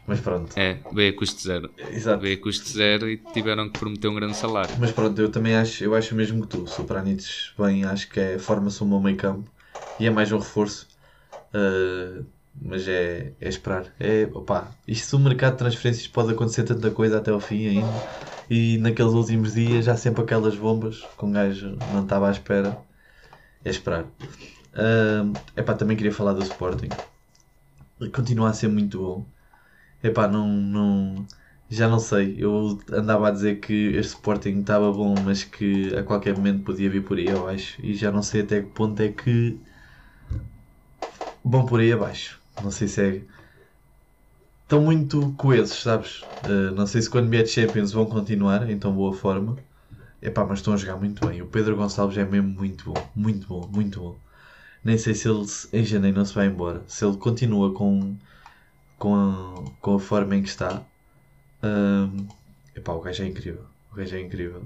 mas 0.08 0.20
pronto. 0.20 0.58
É, 0.58 0.80
veio 0.92 1.14
a 1.14 1.18
custo 1.18 1.42
zero. 1.42 1.72
Exato. 1.92 2.22
Veio 2.22 2.38
a 2.38 2.42
custo 2.42 2.70
zero 2.70 3.10
e 3.10 3.18
tiveram 3.18 3.70
que 3.70 3.80
prometer 3.80 4.08
um 4.08 4.16
grande 4.16 4.36
salário. 4.36 4.76
Mas 4.80 4.92
pronto, 4.92 5.20
eu 5.22 5.30
também 5.30 5.56
acho, 5.56 5.84
eu 5.84 5.96
acho 5.96 6.16
mesmo 6.16 6.46
que 6.46 6.58
tu, 6.58 6.84
Pranich 6.84 7.54
bem, 7.58 7.86
acho 7.86 8.10
que 8.10 8.20
é, 8.20 8.40
forma-se 8.40 8.84
um 8.84 8.88
bom 8.88 9.02
meio 9.02 9.18
campo 9.18 9.50
e 10.00 10.06
é 10.06 10.10
mais 10.10 10.32
um 10.32 10.38
reforço. 10.38 10.88
Uh, 11.54 12.26
mas 12.60 12.88
é, 12.88 13.32
é 13.40 13.50
esperar. 13.50 13.86
É, 14.00 14.28
opá, 14.34 14.72
isto 14.88 15.18
do 15.18 15.24
mercado 15.24 15.54
de 15.54 15.60
transferências 15.60 16.08
pode 16.08 16.32
acontecer 16.32 16.64
tanta 16.64 16.92
coisa 16.92 17.18
até 17.18 17.32
ao 17.32 17.40
fim 17.40 17.68
ainda. 17.68 18.22
E 18.50 18.78
naqueles 18.80 19.14
últimos 19.14 19.54
dias 19.54 19.88
há 19.88 19.96
sempre 19.96 20.24
aquelas 20.24 20.56
bombas 20.56 21.08
que 21.18 21.26
um 21.26 21.32
gajo 21.32 21.78
não 21.94 22.04
estava 22.04 22.28
à 22.28 22.32
espera. 22.32 22.78
É 23.64 23.70
esperar. 23.70 24.04
Uh, 24.04 25.32
epá, 25.56 25.74
também 25.74 25.96
queria 25.96 26.12
falar 26.12 26.34
do 26.34 26.44
Sporting. 26.44 26.90
Continua 28.14 28.50
a 28.50 28.54
ser 28.54 28.68
muito 28.68 29.00
bom. 29.00 29.26
Epá, 30.04 30.28
não, 30.28 30.48
não, 30.48 31.28
já 31.70 31.88
não 31.88 32.00
sei. 32.00 32.36
Eu 32.40 32.80
andava 32.92 33.28
a 33.28 33.32
dizer 33.32 33.60
que 33.60 33.74
este 33.96 34.16
Sporting 34.16 34.60
estava 34.62 34.92
bom, 34.92 35.16
mas 35.18 35.44
que 35.44 35.96
a 35.96 36.04
qualquer 36.04 36.36
momento 36.36 36.64
podia 36.64 36.90
vir 36.90 37.04
por 37.04 37.18
aí 37.18 37.30
abaixo. 37.32 37.80
E 37.84 37.94
já 37.94 38.12
não 38.12 38.24
sei 38.24 38.42
até 38.42 38.62
que 38.62 38.70
ponto 38.70 39.00
é 39.02 39.10
que 39.10 39.60
vão 41.44 41.66
por 41.66 41.80
aí 41.80 41.92
abaixo. 41.92 42.40
Não 42.60 42.72
sei 42.72 42.88
se 42.88 43.02
é. 43.02 43.22
Estão 44.64 44.82
muito 44.82 45.34
coesos, 45.38 45.82
sabes? 45.84 46.22
Uh, 46.44 46.72
não 46.76 46.88
sei 46.88 47.02
se 47.02 47.10
quando 47.10 47.30
vier 47.30 47.46
Champions 47.46 47.92
vão 47.92 48.06
continuar 48.06 48.70
em 48.70 48.78
tão 48.78 48.94
boa 48.94 49.14
forma. 49.14 49.58
Epá, 50.22 50.46
mas 50.46 50.60
estão 50.60 50.74
a 50.74 50.78
jogar 50.78 50.98
muito 50.98 51.28
bem. 51.28 51.42
O 51.42 51.48
Pedro 51.48 51.76
Gonçalves 51.76 52.18
é 52.18 52.26
mesmo 52.26 52.50
muito 52.50 52.86
bom. 52.86 53.12
Muito 53.16 53.48
bom, 53.48 53.68
muito 53.72 54.00
bom. 54.00 54.16
Nem 54.84 54.98
sei 54.98 55.14
se 55.16 55.30
ele 55.30 55.46
em 55.74 55.86
janeiro 55.86 56.18
não 56.18 56.26
se 56.26 56.34
vai 56.34 56.48
embora. 56.48 56.84
Se 56.88 57.06
ele 57.06 57.18
continua 57.18 57.74
com, 57.74 58.18
com, 59.02 59.16
a, 59.16 59.64
com 59.82 59.96
a 59.96 60.00
forma 60.00 60.36
em 60.36 60.44
que 60.44 60.50
está. 60.50 60.84
hum, 61.64 62.28
epá, 62.76 62.94
o 62.94 63.02
gajo 63.02 63.24
é 63.24 63.28
incrível. 63.28 63.66
O 63.92 63.96
gajo 63.96 64.16
é 64.16 64.22
incrível. 64.22 64.64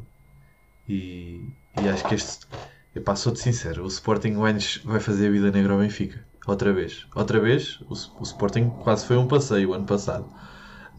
E, 0.89 1.50
e 1.82 1.88
acho 1.88 2.06
que 2.06 2.15
este. 2.15 2.45
Epá, 2.93 3.15
sou-te 3.15 3.39
sincero. 3.39 3.84
O 3.86 3.88
Sporting 3.88 4.34
vai, 4.34 4.54
vai 4.84 5.00
fazer 5.00 5.28
a 5.28 5.32
vida 5.32 5.52
negra 5.52 5.74
ao 5.74 5.80
Benfica. 5.80 6.21
Outra 6.45 6.74
vez. 6.74 7.08
Outra 7.15 7.39
vez. 7.39 7.80
O, 7.89 7.93
o 7.93 8.24
Sporting 8.24 8.69
quase 8.84 9.06
foi 9.06 9.15
um 9.15 9.26
passeio 9.26 9.69
o 9.69 9.74
ano 9.74 9.86
passado. 9.86 10.30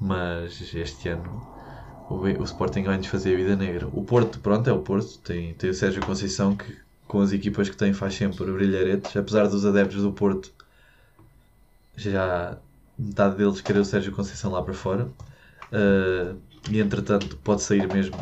Mas 0.01 0.75
este 0.75 1.11
ano 1.11 1.46
o, 2.09 2.14
o 2.14 2.44
Sporting 2.44 2.85
vai-nos 2.85 3.07
fazer 3.07 3.35
a 3.35 3.37
vida 3.37 3.55
negra. 3.55 3.87
O 3.92 4.03
Porto, 4.03 4.40
pronto, 4.40 4.68
é 4.68 4.72
o 4.72 4.81
Porto. 4.81 5.18
Tem, 5.18 5.53
tem 5.55 5.68
o 5.68 5.75
Sérgio 5.75 6.05
Conceição 6.05 6.57
que 6.57 6.75
com 7.07 7.20
as 7.20 7.33
equipas 7.33 7.68
que 7.68 7.77
tem 7.77 7.92
faz 7.92 8.14
sempre 8.14 8.51
brilharetes. 8.51 9.14
Apesar 9.14 9.46
dos 9.46 9.66
adeptos 9.66 10.03
do 10.03 10.12
Porto 10.12 10.55
já 11.96 12.59
metade 12.99 13.37
deles 13.37 13.61
querer 13.61 13.81
o 13.81 13.85
Sérgio 13.85 14.13
Conceição 14.13 14.53
lá 14.53 14.63
para 14.63 14.75
fora. 14.75 15.09
Uh, 15.73 16.37
e 16.71 16.81
entretanto 16.81 17.37
pode 17.39 17.63
sair 17.63 17.87
mesmo 17.93 18.17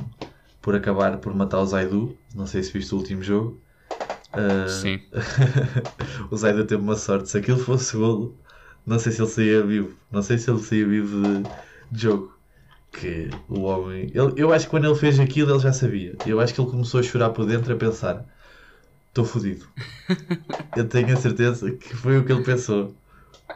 por 0.61 0.75
acabar 0.75 1.19
por 1.19 1.35
matar 1.35 1.61
o 1.61 1.67
Zaidu. 1.67 2.17
Não 2.35 2.47
sei 2.47 2.63
se 2.63 2.73
viste 2.73 2.95
o 2.95 2.99
último 2.99 3.23
jogo. 3.23 3.61
Uh, 4.35 4.69
Sim. 4.69 5.01
o 6.31 6.37
Zaidu 6.37 6.65
teve 6.65 6.83
uma 6.83 6.97
sorte. 6.97 7.29
Se 7.31 7.39
aquilo 7.39 7.59
fosse 7.59 7.97
golo, 7.97 8.37
não 8.87 8.99
sei 8.99 9.13
se 9.13 9.23
ele 9.23 9.31
saía 9.31 9.63
vivo. 9.63 9.95
Não 10.11 10.23
sei 10.23 10.39
se 10.39 10.51
ele 10.51 10.61
saía 10.61 10.87
vivo 10.87 11.17
de, 11.21 11.43
de 11.93 12.03
jogo. 12.03 12.35
Que 12.93 13.29
o 13.49 13.63
homem. 13.63 14.11
ele- 14.15 14.35
eu 14.37 14.53
acho 14.53 14.67
que 14.67 14.71
quando 14.71 14.85
ele 14.87 14.95
fez 14.95 15.19
aquilo 15.19 15.53
ele 15.53 15.59
já 15.59 15.73
sabia. 15.73 16.15
Eu 16.27 16.41
acho 16.41 16.55
que 16.55 16.61
ele 16.61 16.71
começou 16.71 17.01
a 17.01 17.03
chorar 17.03 17.31
por 17.31 17.45
dentro 17.45 17.73
a 17.73 17.77
pensar: 17.77 18.25
estou 19.09 19.25
fodido. 19.25 19.67
eu 20.77 20.89
tenho 20.89 21.13
a 21.13 21.17
certeza 21.17 21.73
que 21.73 21.95
foi 21.97 22.19
o 22.19 22.25
que 22.25 22.33
ele 22.33 22.43
pensou. 22.45 22.95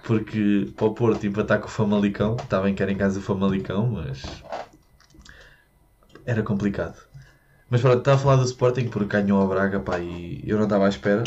Porque 0.04 0.70
para 0.76 0.86
o 0.86 0.94
Porto 0.94 1.26
empatar 1.26 1.60
com 1.60 1.66
o 1.66 1.70
Famalicão, 1.70 2.36
está 2.36 2.60
bem 2.60 2.74
que 2.74 2.82
era 2.82 2.92
em 2.92 2.96
casa 2.96 3.18
do 3.18 3.24
Famalicão, 3.24 3.86
mas 3.86 4.42
era 6.24 6.42
complicado. 6.42 6.96
Mas 7.70 7.80
pronto, 7.80 7.98
estava 7.98 8.16
a 8.16 8.20
falar 8.20 8.36
do 8.36 8.44
Sporting 8.44 8.88
porque 8.88 9.20
ganhou 9.20 9.42
a 9.42 9.46
Braga, 9.46 9.80
pá, 9.80 9.98
e 9.98 10.42
eu 10.46 10.56
não 10.56 10.64
estava 10.64 10.86
à 10.86 10.88
espera. 10.88 11.22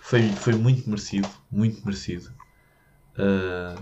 Foi, 0.00 0.28
foi 0.32 0.54
muito 0.54 0.88
merecido, 0.88 1.28
muito 1.50 1.84
merecido. 1.84 2.30
Ah, 3.18 3.76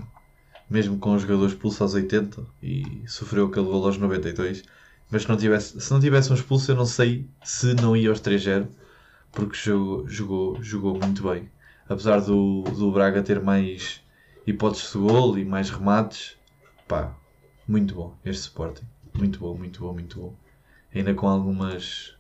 mesmo 0.69 0.99
com 0.99 1.13
o 1.15 1.19
jogador 1.19 1.47
expulso 1.47 1.83
aos 1.83 1.95
80 1.95 2.45
e 2.63 3.05
sofreu 3.07 3.47
aquele 3.47 3.67
gol 3.67 3.85
aos 3.87 3.99
92. 3.99 4.65
Mas 5.11 5.23
se 5.23 5.29
não 5.29 5.37
tivesse, 5.37 5.81
se 5.81 5.93
não 5.93 6.01
tivesse 6.01 6.31
um 6.33 6.35
expulso, 6.35 6.73
eu 6.73 6.77
não 6.77 6.87
sei 6.87 7.29
se 7.43 7.75
não 7.75 7.97
ia 7.97 8.09
aos 8.11 8.21
3-0 8.21 8.67
porque 9.33 9.57
jogou, 9.57 10.09
jogou, 10.09 10.63
jogou 10.63 10.99
muito 10.99 11.23
bem. 11.23 11.51
Apesar 11.89 12.21
do, 12.21 12.63
do 12.63 12.93
Braga 12.93 13.23
ter 13.23 13.41
mais 13.41 14.01
hipóteses 14.47 14.93
de 14.93 14.99
gol 14.99 15.39
e 15.39 15.45
mais 15.45 15.71
remates, 15.71 16.37
pá, 16.87 17.15
muito 17.67 17.95
bom 17.95 18.17
este 18.25 18.43
Sporting. 18.43 18.85
Muito 19.15 19.39
bom, 19.39 19.55
muito 19.57 19.81
bom, 19.81 19.93
muito 19.93 20.21
bom. 20.21 20.37
Ainda 20.95 21.15
com 21.15 21.29
algumas, 21.29 22.15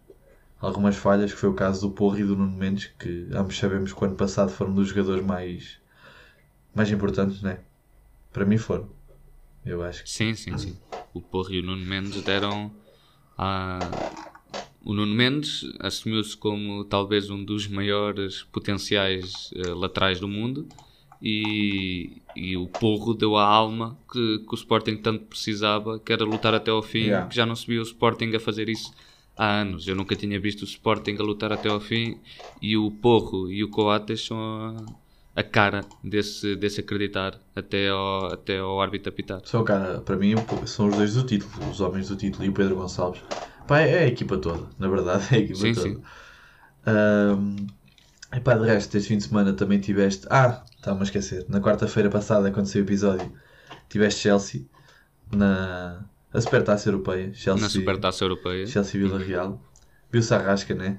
algumas 0.60 0.96
falhas, 0.96 1.32
que 1.32 1.38
foi 1.38 1.48
o 1.48 1.54
caso 1.54 1.88
do 1.88 1.94
Porro 1.94 2.18
e 2.18 2.24
do 2.24 2.36
Nuno 2.36 2.56
Mendes, 2.56 2.86
que 2.98 3.28
ambos 3.32 3.58
sabemos 3.58 3.92
que 3.92 4.02
o 4.02 4.06
ano 4.06 4.16
passado 4.16 4.50
foram 4.50 4.74
dos 4.74 4.88
jogadores 4.88 5.24
mais, 5.24 5.78
mais 6.74 6.90
importantes, 6.90 7.42
né? 7.42 7.60
Para 8.32 8.44
mim 8.44 8.58
foram. 8.58 8.88
Eu 9.64 9.82
acho 9.82 10.04
que 10.04 10.10
Sim, 10.10 10.34
sim, 10.34 10.56
sim. 10.58 10.76
O 11.12 11.20
Porro 11.20 11.52
e 11.52 11.60
o 11.60 11.62
Nuno 11.62 11.84
Mendes 11.84 12.22
deram 12.22 12.72
a. 13.36 13.78
O 14.84 14.92
Nuno 14.92 15.14
Mendes 15.14 15.64
assumiu-se 15.80 16.36
como 16.36 16.84
talvez 16.84 17.30
um 17.30 17.42
dos 17.42 17.66
maiores 17.66 18.42
potenciais 18.42 19.50
eh, 19.56 19.68
laterais 19.70 20.20
do 20.20 20.28
mundo 20.28 20.68
e, 21.24 22.20
e 22.36 22.56
o 22.56 22.66
Porro 22.68 23.14
deu 23.14 23.36
a 23.36 23.44
alma 23.46 23.96
que, 24.12 24.40
que 24.40 24.54
o 24.54 24.56
Sporting 24.56 24.96
tanto 24.98 25.24
precisava, 25.24 25.98
que 25.98 26.12
era 26.12 26.24
lutar 26.24 26.54
até 26.54 26.70
ao 26.70 26.82
fim, 26.82 27.04
Yeah. 27.04 27.28
que 27.28 27.34
já 27.36 27.46
não 27.46 27.56
se 27.56 27.66
viu 27.66 27.80
o 27.80 27.84
Sporting 27.84 28.30
a 28.36 28.40
fazer 28.40 28.68
isso 28.68 28.92
há 29.36 29.60
anos. 29.62 29.88
Eu 29.88 29.96
nunca 29.96 30.14
tinha 30.16 30.38
visto 30.38 30.62
o 30.62 30.64
Sporting 30.64 31.16
a 31.18 31.22
lutar 31.22 31.52
até 31.52 31.68
ao 31.70 31.80
fim 31.80 32.18
e 32.60 32.76
o 32.76 32.90
Porro 32.90 33.50
e 33.50 33.64
o 33.64 33.68
Coates 33.70 34.26
são 34.26 34.38
a, 34.38 35.40
a 35.40 35.42
cara 35.42 35.80
desse, 36.02 36.54
desse 36.56 36.80
acreditar 36.80 37.40
até 37.56 37.88
ao, 37.88 38.26
até 38.32 38.58
ao 38.58 38.80
árbitro 38.80 39.08
apitar. 39.10 39.40
Só, 39.44 39.62
cara, 39.62 40.00
para 40.02 40.16
mim 40.16 40.34
são 40.66 40.88
os 40.88 40.96
dois 40.96 41.14
do 41.14 41.24
título, 41.24 41.70
os 41.70 41.80
homens 41.80 42.08
do 42.08 42.16
título 42.16 42.44
e 42.44 42.48
o 42.50 42.52
Pedro 42.52 42.76
Gonçalves. 42.76 43.22
Pá, 43.66 43.80
é 43.80 44.04
a 44.04 44.06
equipa 44.06 44.36
toda, 44.36 44.68
na 44.78 44.88
verdade, 44.88 45.24
é 45.32 45.36
a 45.36 45.38
equipa 45.40 45.58
Sim, 45.58 45.72
toda. 45.74 45.88
sim. 45.88 46.02
Ahm, 46.86 47.56
epá, 48.32 48.54
de 48.54 48.66
resto, 48.66 48.96
este 48.96 49.08
fim 49.08 49.18
de 49.18 49.24
semana 49.24 49.52
também 49.54 49.80
tiveste. 49.80 50.26
Ah, 50.30 50.62
estava-me 50.84 51.00
a 51.02 51.04
esquecer. 51.04 51.46
Na 51.48 51.60
quarta-feira 51.60 52.10
passada, 52.10 52.50
quando 52.50 52.66
saiu 52.66 52.82
o 52.84 52.86
episódio, 52.86 53.32
tiveste 53.88 54.20
Chelsea 54.20 54.66
na 55.32 56.04
a 56.32 56.40
Supertaça 56.40 56.88
Europeia. 56.88 57.32
Chelsea, 57.32 57.62
Na 57.62 57.68
Supertaça 57.70 58.24
Europeia. 58.24 58.66
Chelsea 58.66 59.00
Vila 59.00 59.18
Real. 59.18 59.62
viu-se 60.12 60.34
a 60.34 60.38
rasca, 60.38 60.74
né? 60.74 60.98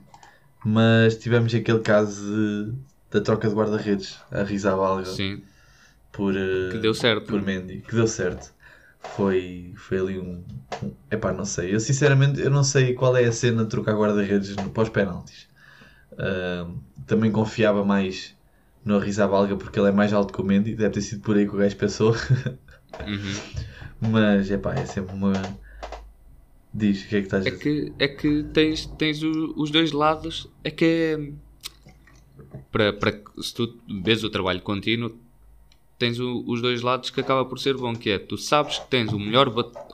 Mas 0.63 1.15
tivemos 1.17 1.53
aquele 1.53 1.79
caso 1.81 2.73
da 3.11 3.21
troca 3.21 3.47
de 3.47 3.53
guarda-redes, 3.53 4.17
a 4.31 4.41
Rizabalga, 4.43 5.05
Sim, 5.05 5.43
por, 6.11 6.35
eh, 6.35 6.69
que 6.71 6.79
deu 6.79 6.93
certo. 6.93 7.27
por 7.27 7.41
Mendy, 7.41 7.81
que 7.81 7.93
deu 7.93 8.07
certo. 8.07 8.51
Foi, 9.15 9.71
foi 9.75 9.99
ali 9.99 10.17
um, 10.19 10.43
um. 10.81 10.91
Epá, 11.11 11.31
não 11.31 11.45
sei. 11.45 11.75
Eu 11.75 11.79
sinceramente 11.79 12.41
eu 12.41 12.49
não 12.49 12.63
sei 12.63 12.95
qual 12.95 13.15
é 13.15 13.25
a 13.25 13.31
cena 13.31 13.63
de 13.63 13.69
trocar 13.69 13.93
guarda-redes 13.95 14.55
no- 14.55 14.71
pós-penaltis. 14.71 15.47
Ah, 16.17 16.67
também 17.05 17.31
confiava 17.31 17.85
mais 17.85 18.34
no 18.85 18.99
Rizabalga 18.99 19.55
porque 19.57 19.79
ele 19.79 19.89
é 19.89 19.91
mais 19.91 20.13
alto 20.13 20.31
que 20.31 20.39
o 20.39 20.43
Mendy. 20.45 20.75
Deve 20.75 20.93
ter 20.93 21.01
sido 21.01 21.21
por 21.21 21.35
aí 21.35 21.45
que 21.47 21.53
o 21.55 21.57
gajo 21.57 21.75
pensou. 21.75 22.11
Uhum. 22.11 23.59
Mas 24.11 24.49
epá, 24.51 24.75
é 24.75 24.85
sempre 24.85 25.13
uma. 25.15 25.33
Diz, 26.73 27.03
o 27.05 27.07
que 27.07 27.15
é 27.15 27.19
que 27.21 27.25
estás 27.27 27.45
a 27.45 27.49
É 27.49 27.51
dizer? 27.51 27.63
que, 27.63 27.93
é 28.03 28.07
que 28.07 28.43
tens, 28.53 28.85
tens 28.85 29.23
o- 29.23 29.53
os 29.57 29.71
dois 29.71 29.91
lados. 29.91 30.47
É 30.63 30.69
que 30.69 30.85
é. 30.85 31.31
Para, 32.71 32.93
para, 32.93 33.21
se 33.41 33.53
tu 33.53 33.79
vês 34.03 34.23
o 34.23 34.29
trabalho 34.29 34.61
contínuo, 34.61 35.17
tens 35.97 36.19
o- 36.19 36.43
os 36.45 36.61
dois 36.61 36.81
lados 36.81 37.09
que 37.09 37.19
acaba 37.21 37.45
por 37.45 37.57
ser 37.59 37.75
bom. 37.77 37.95
Que 37.95 38.09
é, 38.11 38.19
tu 38.19 38.37
sabes 38.37 38.77
que 38.79 38.87
tens 38.89 39.13
um 39.13 39.19
melhor, 39.19 39.47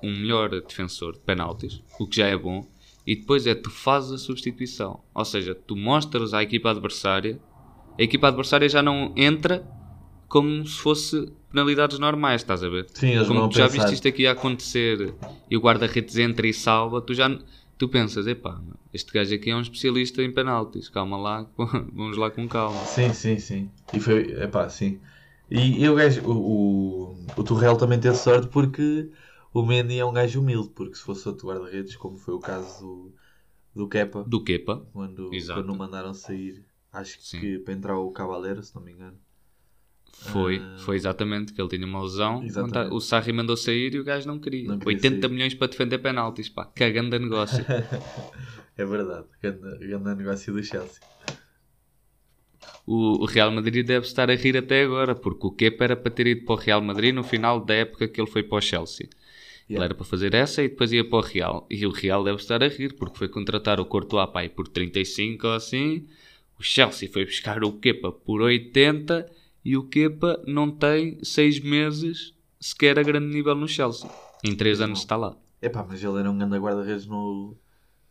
um 0.03 0.11
melhor 0.11 0.49
defensor 0.61 1.13
de 1.13 1.19
penaltis, 1.19 1.81
o 1.99 2.07
que 2.07 2.17
já 2.17 2.27
é 2.27 2.35
bom, 2.35 2.65
e 3.05 3.15
depois 3.15 3.45
é 3.45 3.53
tu 3.55 3.69
fazes 3.69 4.11
a 4.11 4.17
substituição. 4.17 4.99
Ou 5.13 5.23
seja, 5.25 5.53
tu 5.55 5.75
mostras 5.75 6.33
à 6.33 6.41
equipa 6.41 6.71
adversária, 6.71 7.39
a 7.97 8.01
equipa 8.03 8.27
adversária 8.27 8.67
já 8.69 8.81
não 8.81 9.13
entra 9.15 9.65
como 10.27 10.65
se 10.65 10.79
fosse 10.79 11.31
penalidades 11.51 11.99
normais, 11.99 12.41
estás 12.41 12.63
a 12.63 12.69
ver? 12.69 12.87
Sim, 12.93 13.09
eles 13.09 13.27
Como 13.27 13.49
tu 13.49 13.57
já 13.57 13.67
pensar. 13.67 13.83
viste 13.83 13.93
isto 13.95 14.07
aqui 14.07 14.25
a 14.25 14.31
acontecer 14.31 15.13
e 15.49 15.57
o 15.57 15.59
guarda-redes 15.59 16.17
entra 16.17 16.47
e 16.47 16.53
salva, 16.53 17.01
tu 17.01 17.13
já 17.13 17.29
tu 17.77 17.89
pensas, 17.89 18.27
epá, 18.27 18.61
este 18.93 19.11
gajo 19.11 19.33
aqui 19.33 19.49
é 19.49 19.55
um 19.55 19.61
especialista 19.61 20.21
em 20.21 20.31
penaltis, 20.31 20.87
calma 20.87 21.17
lá, 21.17 21.47
vamos 21.57 22.15
lá 22.17 22.29
com 22.29 22.47
calma. 22.47 22.79
Sim, 22.85 23.11
sim, 23.13 23.39
sim. 23.39 23.69
E 23.93 23.99
foi, 23.99 24.31
epá, 24.41 24.69
sim. 24.69 24.99
E, 25.49 25.83
e 25.83 25.89
o 25.89 25.95
gajo, 25.95 26.21
o, 26.25 27.11
o, 27.11 27.25
o 27.35 27.43
Torrell 27.43 27.75
também 27.75 27.99
teve 27.99 28.15
sorte 28.15 28.47
porque 28.47 29.09
o 29.53 29.65
Mendy 29.65 29.97
é 29.99 30.05
um 30.05 30.13
gajo 30.13 30.39
humilde, 30.39 30.69
porque 30.69 30.95
se 30.95 31.01
fosse 31.01 31.27
outro 31.27 31.47
guarda-redes, 31.47 31.95
como 31.97 32.17
foi 32.17 32.33
o 32.35 32.39
caso 32.39 32.79
do, 32.85 33.11
do 33.81 33.87
Kepa, 33.89 34.23
Do 34.25 34.41
Kepa, 34.43 34.85
quando, 34.93 35.33
Exato. 35.33 35.59
quando 35.61 35.73
o 35.73 35.77
mandaram 35.77 36.13
sair, 36.13 36.63
acho 36.91 37.21
Sim. 37.21 37.39
que 37.39 37.59
para 37.59 37.73
entrar 37.73 37.97
o 37.97 38.11
Cavaleiro, 38.11 38.61
se 38.63 38.75
não 38.75 38.81
me 38.83 38.91
engano. 38.91 39.17
foi, 40.13 40.57
Ah. 40.59 40.75
foi 40.79 40.95
exatamente 40.97 41.53
que 41.53 41.61
ele 41.61 41.69
tinha 41.69 41.85
uma 41.85 42.01
lesão, 42.03 42.43
o 42.91 42.99
Sarri 42.99 43.33
mandou 43.33 43.57
sair 43.57 43.95
e 43.95 43.99
o 43.99 44.03
gajo 44.03 44.27
não 44.27 44.39
queria. 44.39 44.67
Não 44.67 44.77
queria 44.77 44.95
80 44.95 45.21
sair. 45.27 45.31
milhões 45.33 45.53
para 45.55 45.67
defender 45.67 45.97
penaltis, 45.99 46.49
pá, 46.49 46.65
cagando 46.65 47.15
a 47.15 47.19
negócio. 47.19 47.65
é 48.77 48.85
verdade, 48.85 49.27
grande, 49.41 49.87
grande 49.87 50.15
negócio 50.15 50.53
do 50.53 50.63
Chelsea. 50.63 51.01
o, 52.85 53.23
o 53.23 53.25
Real 53.25 53.51
Madrid 53.51 53.85
deve 53.85 54.05
estar 54.05 54.29
a 54.29 54.35
rir 54.35 54.57
até 54.57 54.83
agora, 54.83 55.15
porque 55.15 55.47
o 55.47 55.51
Kepa 55.51 55.83
era 55.83 55.95
para 55.95 56.11
ter 56.11 56.27
ido 56.27 56.45
para 56.45 56.53
o 56.53 56.57
Real 56.57 56.81
Madrid 56.81 57.13
no 57.13 57.23
final 57.23 57.63
da 57.63 57.73
época 57.73 58.07
que 58.07 58.19
ele 58.19 58.29
foi 58.29 58.43
para 58.43 58.57
o 58.57 58.61
Chelsea. 58.61 59.07
Ele 59.07 59.21
Yeah. 59.69 59.85
era 59.85 59.95
para 59.95 60.03
fazer 60.05 60.33
essa 60.33 60.61
e 60.61 60.67
depois 60.67 60.91
ia 60.91 61.07
para 61.07 61.19
o 61.19 61.21
Real. 61.21 61.65
E 61.69 61.85
o 61.85 61.91
Real 61.91 62.25
deve 62.25 62.37
estar 62.41 62.61
a 62.61 62.67
rir, 62.67 62.93
porque 62.95 63.17
foi 63.17 63.29
contratar 63.29 63.79
o 63.79 63.85
Courtois 63.85 64.29
pai 64.29 64.49
por 64.49 64.67
35 64.67 65.47
ou 65.47 65.53
assim. 65.53 66.05
O 66.61 66.63
Chelsea 66.63 67.09
foi 67.11 67.25
buscar 67.25 67.63
o 67.63 67.73
Kepa 67.73 68.11
por 68.11 68.39
80 68.39 69.27
e 69.65 69.75
o 69.75 69.87
Kepa 69.87 70.43
não 70.45 70.69
tem 70.69 71.17
6 71.23 71.59
meses 71.61 72.35
sequer 72.59 72.99
a 72.99 73.01
grande 73.01 73.33
nível 73.33 73.55
no 73.55 73.67
Chelsea. 73.67 74.07
Em 74.43 74.55
3 74.55 74.81
anos 74.81 74.99
está 74.99 75.17
lá. 75.17 75.35
Epá, 75.59 75.83
mas 75.83 76.03
ele 76.03 76.19
era 76.19 76.29
um 76.29 76.37
grande 76.37 76.59
guarda-redes 76.59 77.07
no, 77.07 77.57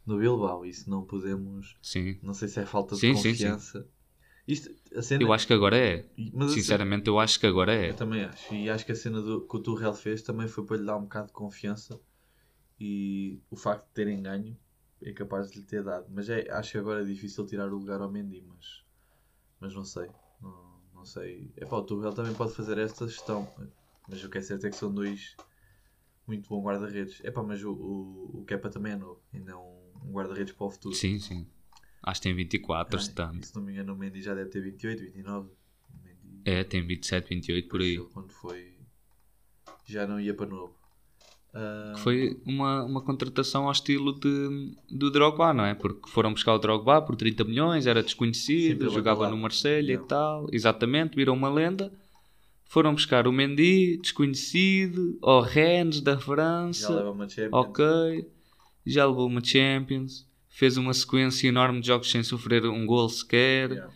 no 0.04 0.18
Bilbao, 0.18 0.66
isso 0.66 0.90
não 0.90 1.04
podemos... 1.04 1.76
Sim. 1.80 2.18
Não 2.24 2.34
sei 2.34 2.48
se 2.48 2.58
é 2.58 2.66
falta 2.66 2.96
de 2.96 3.00
Sim, 3.00 3.14
sim, 3.14 3.22
sim. 3.22 3.30
confiança. 3.30 3.88
Isto, 4.48 4.74
cena, 5.00 5.22
Eu 5.22 5.32
acho 5.32 5.46
que 5.46 5.52
agora 5.52 5.78
é. 5.78 6.06
mas 6.32 6.50
Sinceramente, 6.50 7.06
eu 7.06 7.20
acho 7.20 7.38
que 7.38 7.46
agora 7.46 7.72
é. 7.72 7.90
Eu 7.90 7.94
também 7.94 8.24
acho. 8.24 8.52
E 8.52 8.68
acho 8.68 8.84
que 8.84 8.90
a 8.90 8.96
cena 8.96 9.22
do, 9.22 9.42
que 9.42 9.56
o 9.56 9.60
Turrell 9.60 9.94
fez 9.94 10.22
também 10.22 10.48
foi 10.48 10.66
para 10.66 10.76
lhe 10.76 10.84
dar 10.84 10.96
um 10.96 11.02
bocado 11.02 11.28
de 11.28 11.32
confiança. 11.32 12.00
E 12.80 13.38
o 13.48 13.54
facto 13.54 13.86
de 13.86 13.92
terem 13.92 14.20
ganho 14.20 14.56
é 15.02 15.12
capaz 15.12 15.50
de 15.50 15.58
lhe 15.60 15.64
ter 15.66 15.82
dado. 15.82 16.06
Mas 16.10 16.28
é, 16.28 16.50
acho 16.50 16.72
que 16.72 16.78
agora 16.78 17.02
é 17.02 17.04
difícil 17.04 17.46
tirar 17.46 17.68
o 17.72 17.76
lugar 17.78 18.00
ao 18.00 18.10
Mendy. 18.10 18.42
Mas, 18.42 18.84
mas 19.60 19.74
não 19.74 19.84
sei. 19.84 20.08
Não, 20.40 20.80
não 20.94 21.04
sei. 21.04 21.50
É 21.56 21.64
pá, 21.64 21.76
o 21.76 21.82
Turrell 21.82 22.12
também 22.12 22.34
pode 22.34 22.54
fazer 22.54 22.78
esta 22.78 23.06
gestão. 23.06 23.48
Mas 24.08 24.22
o 24.24 24.28
que 24.30 24.38
é 24.38 24.42
certo 24.42 24.66
é 24.66 24.70
que 24.70 24.76
são 24.76 24.92
dois 24.92 25.36
muito 26.26 26.48
bons 26.48 26.62
guarda-redes. 26.64 27.20
É 27.24 27.30
pá, 27.30 27.42
mas 27.42 27.62
o, 27.64 27.72
o, 27.72 28.40
o 28.40 28.44
Kepa 28.44 28.68
também 28.70 28.92
é 28.92 28.96
novo. 28.96 29.20
Ainda 29.32 29.52
é 29.52 29.56
um, 29.56 29.92
um 30.04 30.12
guarda-redes 30.12 30.52
para 30.54 30.66
o 30.66 30.70
futuro. 30.70 30.94
Sim, 30.94 31.18
sim. 31.18 31.46
Acho 32.02 32.20
que 32.20 32.28
tem 32.28 32.34
24, 32.36 32.96
Ah, 32.96 33.00
estando. 33.00 33.40
e 33.42 33.46
se 33.46 33.54
não 33.54 33.62
me 33.62 33.72
engano, 33.72 33.92
o 33.92 33.96
Mendy 33.96 34.22
já 34.22 34.34
deve 34.34 34.48
ter 34.50 34.60
28, 34.62 35.02
29. 35.02 35.48
O 35.48 36.04
Mendy- 36.04 36.42
É, 36.44 36.64
tem 36.64 36.86
27, 36.86 37.28
28 37.28 37.68
por 37.68 37.80
aí. 37.80 37.98
Quando 38.12 38.32
foi. 38.32 38.78
Já 39.84 40.06
não 40.06 40.18
ia 40.20 40.32
para 40.34 40.46
novo. 40.46 40.78
Ah, 41.54 41.92
Que 41.94 42.00
foi 42.00 42.40
uma, 42.46 42.84
uma 42.84 43.00
contratação 43.02 43.66
ao 43.66 43.72
estilo 43.72 44.12
de, 44.18 44.72
do 44.90 45.10
Drogba, 45.10 45.52
não 45.52 45.64
é? 45.64 45.74
Porque 45.74 46.08
foram 46.10 46.32
buscar 46.32 46.54
o 46.54 46.58
Drogba 46.58 47.02
por 47.02 47.16
30 47.16 47.44
milhões, 47.44 47.86
era 47.86 48.00
Sim, 48.00 48.06
desconhecido, 48.06 48.78
pelo 48.78 48.90
jogava 48.92 49.28
no. 49.28 49.36
Marselha 49.36 49.92
e 49.94 49.98
tal. 49.98 50.46
Exatamente, 50.52 51.16
virou 51.16 51.34
uma 51.34 51.48
lenda. 51.50 51.92
Foram 52.64 52.92
buscar 52.94 53.26
o 53.26 53.32
Mendy, 53.32 53.98
desconhecido, 54.00 55.18
o 55.20 55.40
Rennes 55.40 56.00
da 56.00 56.12
já 56.14 56.20
França, 56.20 56.94
leva 56.94 57.10
uma 57.10 57.28
Champions. 57.28 57.52
ok, 57.52 58.30
já 58.86 59.04
levou 59.06 59.26
uma 59.26 59.42
Champions, 59.42 60.24
fez 60.48 60.76
uma 60.76 60.94
sequência 60.94 61.48
enorme 61.48 61.80
de 61.80 61.88
jogos 61.88 62.08
sem 62.08 62.22
sofrer 62.22 62.64
um 62.66 62.86
gol 62.86 63.08
sequer. 63.08 63.72
Yeah. 63.72 63.92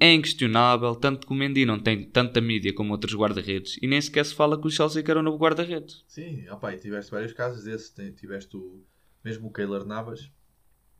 É 0.00 0.12
inquestionável, 0.14 0.96
tanto 0.96 1.26
que 1.26 1.32
o 1.32 1.36
Mendy 1.36 1.64
não 1.66 1.78
tem 1.78 2.02
tanta 2.08 2.40
mídia 2.40 2.72
como 2.74 2.92
outros 2.92 3.14
guarda-redes 3.14 3.78
e 3.82 3.86
nem 3.86 4.00
sequer 4.00 4.24
se 4.24 4.34
fala 4.34 4.60
que 4.60 4.66
o 4.66 4.70
Chelsea 4.70 5.02
quer 5.02 5.16
um 5.16 5.22
novo 5.22 5.36
guarda-redes. 5.38 6.04
Sim, 6.08 6.48
opa, 6.48 6.74
e 6.74 6.78
tiveste 6.78 7.10
vários 7.10 7.32
casos 7.32 7.64
desses. 7.64 7.92
Tiveste 8.16 8.56
o, 8.56 8.82
mesmo 9.22 9.48
o 9.48 9.52
Keylor 9.52 9.84
Navas, 9.84 10.22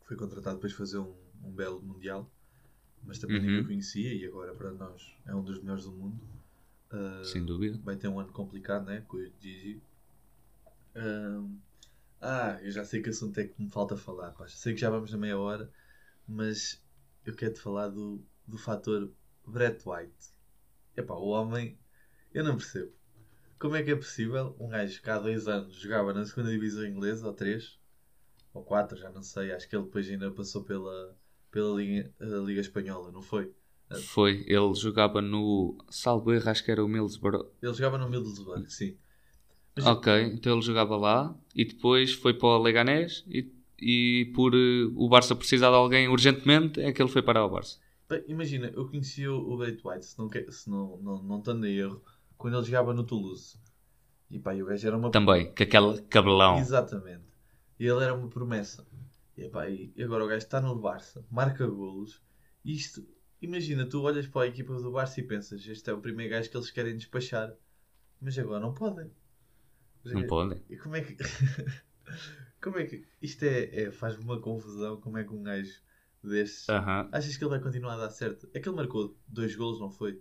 que 0.00 0.06
foi 0.08 0.16
contratado 0.16 0.56
depois 0.56 0.72
de 0.72 0.78
fazer 0.78 0.98
um, 0.98 1.14
um 1.42 1.50
belo 1.50 1.80
Mundial, 1.82 2.30
mas 3.04 3.18
também 3.18 3.38
Uhum. 3.38 3.46
ninguém 3.46 3.60
o 3.62 3.66
conhecia 3.66 4.14
e 4.14 4.24
agora 4.26 4.54
para 4.54 4.70
nós 4.72 5.14
é 5.26 5.34
um 5.34 5.42
dos 5.42 5.58
melhores 5.60 5.84
do 5.84 5.92
mundo. 5.92 6.20
Ah, 6.90 7.22
Sem 7.24 7.44
dúvida. 7.44 7.80
Vai 7.82 7.96
ter 7.96 8.08
um 8.08 8.20
ano 8.20 8.32
complicado, 8.32 8.84
né? 8.86 9.02
Com 9.08 9.16
o 9.16 9.26
Gigi. 9.40 9.80
Ahm, 10.94 11.56
ah, 12.20 12.58
eu 12.62 12.70
já 12.70 12.84
sei 12.84 13.00
que 13.02 13.08
assunto 13.10 13.38
é 13.38 13.44
que 13.46 13.60
me 13.62 13.68
falta 13.70 13.96
falar. 13.96 14.32
Pá. 14.32 14.46
Sei 14.48 14.74
que 14.74 14.80
já 14.80 14.90
vamos 14.90 15.10
na 15.10 15.18
meia 15.18 15.38
hora, 15.38 15.70
mas 16.26 16.82
eu 17.24 17.34
quero 17.34 17.54
te 17.54 17.60
falar 17.60 17.88
do, 17.88 18.20
do 18.48 18.58
fator 18.58 19.10
Brett 19.46 19.82
White. 19.88 20.32
Epá, 20.96 21.14
o 21.14 21.28
homem, 21.28 21.78
eu 22.34 22.44
não 22.44 22.56
percebo. 22.56 22.92
Como 23.58 23.76
é 23.76 23.82
que 23.82 23.90
é 23.92 23.96
possível 23.96 24.56
um 24.58 24.68
gajo 24.68 25.02
que 25.02 25.10
há 25.10 25.18
dois 25.18 25.48
anos 25.48 25.76
jogava 25.76 26.12
na 26.14 26.24
segunda 26.24 26.50
divisão 26.50 26.86
inglesa, 26.86 27.26
ou 27.26 27.32
três, 27.34 27.78
ou 28.54 28.62
quatro, 28.62 28.96
já 28.98 29.10
não 29.10 29.22
sei. 29.22 29.52
Acho 29.52 29.68
que 29.68 29.76
ele 29.76 29.84
depois 29.84 30.08
ainda 30.08 30.30
passou 30.30 30.64
pela, 30.64 31.16
pela 31.50 31.76
Liga, 31.76 32.12
Liga 32.20 32.60
Espanhola, 32.60 33.12
não 33.12 33.22
foi? 33.22 33.52
Foi, 34.06 34.44
ele 34.46 34.74
jogava 34.74 35.22
no 35.22 35.76
salvo 35.88 36.32
erro, 36.32 36.50
acho 36.50 36.62
que 36.64 36.70
era 36.70 36.84
o 36.84 36.88
Middlesbrough. 36.88 37.46
Ele 37.62 37.72
jogava 37.72 37.98
no 37.98 38.08
Middlesbrough, 38.08 38.68
sim. 38.68 38.96
Mas- 39.76 39.86
Ok, 39.86 40.12
então 40.24 40.52
ele 40.54 40.62
jogava 40.62 40.96
lá 40.96 41.34
e 41.54 41.64
depois 41.64 42.12
foi 42.12 42.34
para 42.34 42.48
o 42.48 42.58
Leganés 42.62 43.24
e, 43.28 43.50
e 43.80 44.30
por 44.34 44.54
eh, 44.54 44.90
o 44.94 45.08
Barça 45.08 45.34
precisar 45.36 45.70
de 45.70 45.76
alguém 45.76 46.08
urgentemente 46.08 46.80
é 46.80 46.92
que 46.92 47.00
ele 47.00 47.10
foi 47.10 47.22
para 47.22 47.44
o 47.44 47.48
Barça. 47.48 47.78
Bem, 48.08 48.24
imagina, 48.26 48.68
eu 48.68 48.88
conhecia 48.88 49.30
o 49.32 49.56
Brett 49.56 49.86
White, 49.86 50.06
se 50.06 50.18
não, 50.18 50.30
se 50.50 50.70
não, 50.70 50.96
não, 50.98 51.22
não 51.22 51.38
estando 51.38 51.66
em 51.66 51.76
erro, 51.76 52.02
quando 52.36 52.56
ele 52.56 52.64
jogava 52.64 52.94
no 52.94 53.04
Toulouse. 53.04 53.58
E 54.30 54.38
pá, 54.38 54.54
e 54.54 54.62
o 54.62 54.66
gajo 54.66 54.86
era 54.86 54.96
uma 54.96 55.10
Também, 55.10 55.46
com 55.54 55.62
aquele 55.62 56.02
cabelão. 56.02 56.58
Exatamente. 56.58 57.24
E 57.78 57.86
ele 57.86 58.02
era 58.02 58.14
uma 58.14 58.28
promessa. 58.28 58.86
E, 59.36 59.48
pá, 59.48 59.68
e 59.68 59.92
agora 60.02 60.24
o 60.24 60.28
gajo 60.28 60.38
está 60.44 60.60
no 60.60 60.74
Barça, 60.74 61.24
marca 61.30 61.66
golos. 61.66 62.22
E 62.64 62.74
isto, 62.74 63.06
imagina, 63.40 63.86
tu 63.86 64.02
olhas 64.02 64.26
para 64.26 64.42
a 64.42 64.46
equipa 64.46 64.74
do 64.74 64.90
Barça 64.90 65.20
e 65.20 65.22
pensas, 65.22 65.66
este 65.66 65.90
é 65.90 65.92
o 65.92 66.00
primeiro 66.00 66.32
gajo 66.32 66.50
que 66.50 66.56
eles 66.56 66.70
querem 66.70 66.96
despachar. 66.96 67.54
Mas 68.20 68.38
agora 68.38 68.58
não 68.60 68.74
podem. 68.74 69.10
Mas 70.02 70.12
Não 70.12 70.22
é- 70.22 70.26
podem. 70.26 70.62
E 70.68 70.76
como 70.76 70.96
é 70.96 71.02
que. 71.02 71.16
como 72.60 72.78
é 72.78 72.84
que. 72.84 73.04
Isto 73.22 73.44
é, 73.44 73.82
é- 73.82 73.92
faz-me 73.92 74.24
uma 74.24 74.40
confusão. 74.40 75.00
Como 75.00 75.18
é 75.18 75.24
que 75.24 75.32
um 75.32 75.42
gajo 75.42 75.80
destes. 76.22 76.66
Aham. 76.68 77.08
Achas 77.12 77.36
que 77.36 77.44
ele 77.44 77.50
vai 77.50 77.60
continuar 77.60 77.94
a 77.94 77.98
dar 77.98 78.10
certo? 78.10 78.48
É 78.54 78.60
que 78.60 78.68
ele 78.68 78.76
marcou 78.76 79.16
dois 79.28 79.54
golos, 79.56 79.80
não 79.80 79.90
foi? 79.90 80.20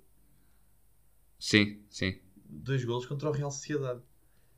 Sim, 1.39 1.85
sim. 1.89 2.19
Dois 2.49 2.83
golos 2.83 3.05
contra 3.05 3.29
o 3.29 3.31
Real 3.31 3.51
Sociedade. 3.51 4.01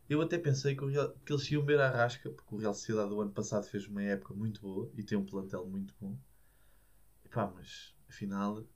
Eu 0.09 0.21
até 0.21 0.37
pensei 0.37 0.75
que, 0.75 0.85
Real- 0.85 1.13
que 1.25 1.33
eles 1.33 1.51
iam 1.51 1.65
ver 1.65 1.79
a 1.81 1.89
rasca, 1.91 2.29
porque 2.31 2.55
o 2.55 2.57
Real 2.57 2.73
Sociedade 2.73 3.09
do 3.09 3.21
ano 3.21 3.31
passado 3.31 3.67
fez 3.67 3.87
uma 3.87 4.03
época 4.03 4.33
muito 4.33 4.61
boa 4.61 4.91
e 4.97 5.03
tem 5.03 5.17
um 5.17 5.25
plantel 5.25 5.65
muito 5.67 5.95
bom. 5.99 6.17
Epá, 7.25 7.49
mas 7.55 7.95
afinal. 8.09 8.67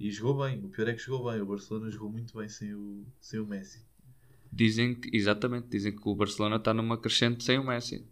E 0.00 0.10
jogou 0.10 0.44
bem. 0.44 0.64
O 0.64 0.68
pior 0.68 0.88
é 0.88 0.94
que 0.94 0.98
jogou 0.98 1.30
bem. 1.30 1.40
O 1.40 1.46
Barcelona 1.46 1.90
jogou 1.92 2.10
muito 2.10 2.36
bem 2.36 2.48
sem 2.48 2.74
o, 2.74 3.06
sem 3.20 3.38
o 3.38 3.46
Messi. 3.46 3.86
Dizem 4.52 4.94
que, 4.94 5.10
exatamente, 5.16 5.66
dizem 5.68 5.94
que 5.96 6.08
o 6.08 6.14
Barcelona 6.14 6.56
está 6.56 6.72
numa 6.72 6.96
crescente 7.00 7.42
sem 7.42 7.58
o 7.58 7.64
Messi. 7.66 8.06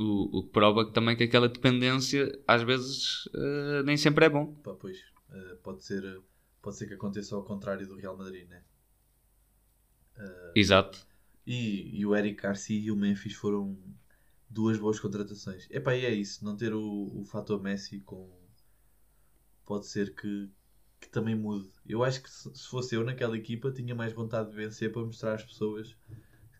O, 0.00 0.38
o 0.38 0.42
que 0.44 0.50
prova 0.50 0.86
que 0.86 0.92
também 0.92 1.16
que 1.16 1.24
aquela 1.24 1.48
dependência 1.48 2.40
às 2.46 2.62
vezes 2.62 3.26
uh, 3.26 3.82
nem 3.84 3.96
sempre 3.96 4.26
é 4.26 4.28
bom. 4.28 4.54
Pá, 4.62 4.72
pois, 4.74 4.96
uh, 5.30 5.56
pode, 5.60 5.84
ser, 5.84 6.22
pode 6.62 6.76
ser 6.76 6.86
que 6.86 6.94
aconteça 6.94 7.34
ao 7.34 7.42
contrário 7.42 7.84
do 7.84 7.96
Real 7.96 8.16
Madrid, 8.16 8.48
né? 8.48 8.62
Uh, 10.16 10.52
Exato. 10.54 11.04
E, 11.44 11.98
e, 11.98 12.06
o 12.06 12.14
Eric 12.14 12.40
Garcia 12.42 12.78
e 12.78 12.92
o 12.92 12.96
Memphis 12.96 13.34
foram 13.34 13.76
duas 14.48 14.78
boas 14.78 15.00
contratações. 15.00 15.66
Epá, 15.68 15.96
e 15.96 16.04
é 16.04 16.14
isso, 16.14 16.44
não 16.44 16.56
ter 16.56 16.72
o, 16.72 17.20
o 17.20 17.24
fator 17.24 17.60
Messi 17.60 17.98
com. 18.00 18.30
Pode 19.64 19.86
ser 19.86 20.14
que, 20.14 20.48
que 21.00 21.08
também 21.08 21.34
mude. 21.34 21.68
Eu 21.84 22.04
acho 22.04 22.22
que 22.22 22.30
se, 22.30 22.54
se 22.54 22.68
fosse 22.68 22.94
eu 22.94 23.02
naquela 23.02 23.36
equipa 23.36 23.72
tinha 23.72 23.96
mais 23.96 24.12
vontade 24.12 24.50
de 24.50 24.56
vencer 24.56 24.92
para 24.92 25.04
mostrar 25.04 25.34
às 25.34 25.42
pessoas 25.42 25.96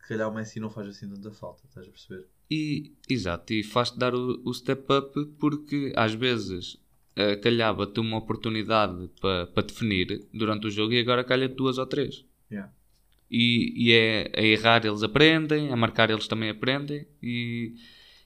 que 0.01 0.09
calhar 0.09 0.29
o 0.29 0.35
Messi 0.35 0.59
não 0.59 0.71
faz 0.71 0.89
assim 0.89 1.09
tanta 1.09 1.31
falta, 1.31 1.65
estás 1.67 1.87
a 1.87 1.91
perceber? 1.91 2.27
E, 2.51 2.93
exato, 3.09 3.53
e 3.53 3.63
faz-te 3.63 3.99
dar 3.99 4.15
o, 4.15 4.41
o 4.45 4.55
step 4.55 4.91
up 4.93 5.27
porque 5.39 5.93
às 5.95 6.15
vezes 6.15 6.75
uh, 6.75 7.41
calhava-te 7.43 8.01
uma 8.01 8.17
oportunidade 8.17 9.11
para 9.21 9.47
pa 9.49 9.61
definir 9.61 10.27
durante 10.33 10.67
o 10.67 10.71
jogo 10.71 10.93
e 10.93 11.01
agora 11.01 11.25
calha-te 11.25 11.55
duas 11.55 11.77
ou 11.77 11.87
três. 11.87 12.25
Yeah. 12.51 12.73
E, 13.31 13.75
e 13.77 13.93
é 13.93 14.33
a 14.35 14.43
errar 14.43 14.87
eles 14.87 15.03
aprendem, 15.03 15.71
a 15.71 15.77
marcar 15.77 16.09
eles 16.11 16.27
também 16.27 16.49
aprendem 16.49 17.07
e, 17.23 17.75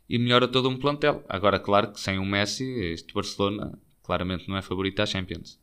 e 0.08 0.18
melhora 0.18 0.46
todo 0.46 0.68
um 0.68 0.78
plantel. 0.78 1.24
Agora, 1.28 1.58
claro 1.58 1.92
que 1.92 2.00
sem 2.00 2.18
o 2.18 2.24
Messi, 2.24 2.64
este 2.64 3.12
Barcelona 3.12 3.76
claramente 4.02 4.48
não 4.48 4.56
é 4.56 4.62
favorito 4.62 5.00
à 5.00 5.06
Champions. 5.06 5.58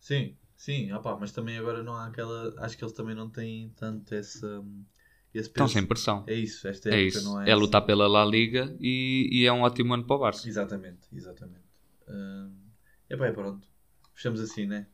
Sim, 0.00 0.34
sim, 0.56 0.92
opa, 0.92 1.16
mas 1.18 1.32
também 1.32 1.56
agora 1.56 1.82
não 1.82 1.94
há 1.94 2.06
aquela. 2.06 2.52
Acho 2.58 2.76
que 2.76 2.84
eles 2.84 2.94
também 2.94 3.14
não 3.14 3.30
têm 3.30 3.72
tanto 3.76 4.14
essa. 4.14 4.64
Esse 5.34 5.48
Estão 5.48 5.66
sem 5.66 5.84
pressão. 5.84 6.22
É 6.28 6.34
isso, 6.34 6.68
esta 6.68 6.90
é 6.90 7.02
isso. 7.02 7.24
não 7.24 7.42
é. 7.42 7.50
É 7.50 7.54
lutar 7.56 7.82
pela 7.84 8.06
La 8.06 8.24
Liga 8.24 8.74
e, 8.80 9.28
e, 9.32 9.44
é 9.44 9.52
um 9.52 9.62
ótimo 9.62 9.92
ano 9.92 10.04
para 10.04 10.14
o 10.14 10.18
Barça. 10.20 10.48
Exatamente, 10.48 11.08
exatamente. 11.12 11.64
Uh, 12.06 12.52
é 13.10 13.16
bem, 13.16 13.32
pronto. 13.32 13.66
Fechamos 14.14 14.40
assim, 14.40 14.66
né? 14.66 14.86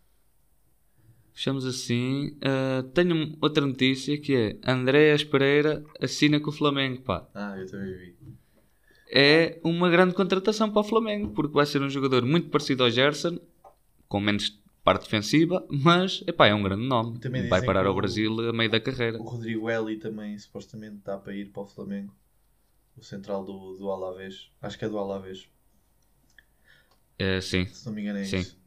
Fechamos 1.34 1.66
assim. 1.66 2.38
Uh, 2.38 2.82
tenho 2.94 3.36
outra 3.40 3.66
notícia 3.66 4.18
que 4.18 4.34
é 4.34 4.58
Andréas 4.70 5.22
Pereira 5.22 5.84
assina 6.00 6.40
com 6.40 6.48
o 6.48 6.52
Flamengo, 6.52 7.02
pá. 7.02 7.28
Ah, 7.34 7.56
eu 7.58 7.66
também 7.70 7.94
vi. 7.94 8.16
É 9.12 9.60
uma 9.62 9.90
grande 9.90 10.14
contratação 10.14 10.70
para 10.70 10.80
o 10.80 10.84
Flamengo, 10.84 11.32
porque 11.34 11.52
vai 11.52 11.66
ser 11.66 11.82
um 11.82 11.90
jogador 11.90 12.24
muito 12.24 12.48
parecido 12.48 12.84
ao 12.84 12.90
Gerson, 12.90 13.38
com 14.08 14.20
menos 14.20 14.58
parte 14.82 15.04
defensiva, 15.04 15.66
mas 15.68 16.22
epá, 16.26 16.46
é 16.46 16.54
um 16.54 16.62
grande 16.62 16.86
nome. 16.86 17.18
Também 17.18 17.48
Vai 17.48 17.64
parar 17.64 17.86
ao 17.86 17.94
Brasil 17.94 18.48
a 18.48 18.52
meio 18.52 18.70
da 18.70 18.80
carreira. 18.80 19.18
O 19.18 19.24
Rodrigo 19.24 19.70
Eli 19.70 19.98
também 19.98 20.38
supostamente 20.38 20.96
está 20.96 21.18
para 21.18 21.34
ir 21.34 21.52
para 21.52 21.62
o 21.62 21.66
Flamengo. 21.66 22.14
O 22.96 23.02
central 23.02 23.44
do, 23.44 23.76
do 23.76 23.90
Alavés. 23.90 24.50
Acho 24.60 24.78
que 24.78 24.84
é 24.84 24.88
do 24.88 24.98
Alavés. 24.98 25.48
É, 27.18 27.40
sim. 27.40 27.66
Se 27.66 27.86
não 27.86 27.92
me 27.92 28.02
engano 28.02 28.18
é 28.18 28.24
sim. 28.24 28.38
isso. 28.38 28.58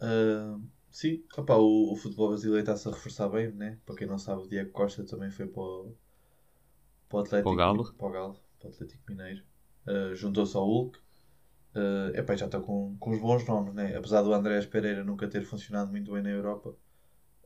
Uh, 0.00 0.60
sim, 0.90 1.22
Opa, 1.36 1.56
o, 1.56 1.92
o, 1.92 1.96
futebol 1.96 2.28
brasileiro 2.28 2.60
está-se 2.60 2.88
a 2.88 2.90
reforçar 2.90 3.28
bem, 3.28 3.52
né? 3.52 3.78
Para 3.84 3.94
quem 3.94 4.06
não 4.06 4.18
sabe, 4.18 4.42
o 4.42 4.48
Diego 4.48 4.70
Costa 4.70 5.04
também 5.04 5.30
foi 5.30 5.46
para 5.46 5.62
o, 5.62 5.94
para 7.08 7.18
o 7.18 7.20
Atlético. 7.20 7.50
Para 7.50 7.52
o 7.52 7.56
Galo. 7.56 7.92
Para 7.92 8.06
o 8.06 8.10
Galo, 8.10 8.40
para 8.58 8.68
o 8.68 8.72
Atlético 8.72 9.02
Mineiro. 9.08 9.42
Uh, 9.86 10.14
Juntou-se 10.14 10.56
ao 10.56 10.64
Hulk. 10.64 10.98
Uh, 11.74 12.14
epá, 12.14 12.36
já 12.36 12.46
está 12.46 12.60
com, 12.60 12.96
com 13.00 13.10
os 13.12 13.18
bons 13.18 13.46
nomes, 13.46 13.72
né? 13.72 13.96
apesar 13.96 14.20
do 14.20 14.32
Andrés 14.34 14.66
Pereira 14.66 15.02
nunca 15.02 15.26
ter 15.26 15.42
funcionado 15.42 15.90
muito 15.90 16.12
bem 16.12 16.22
na 16.22 16.28
Europa. 16.28 16.74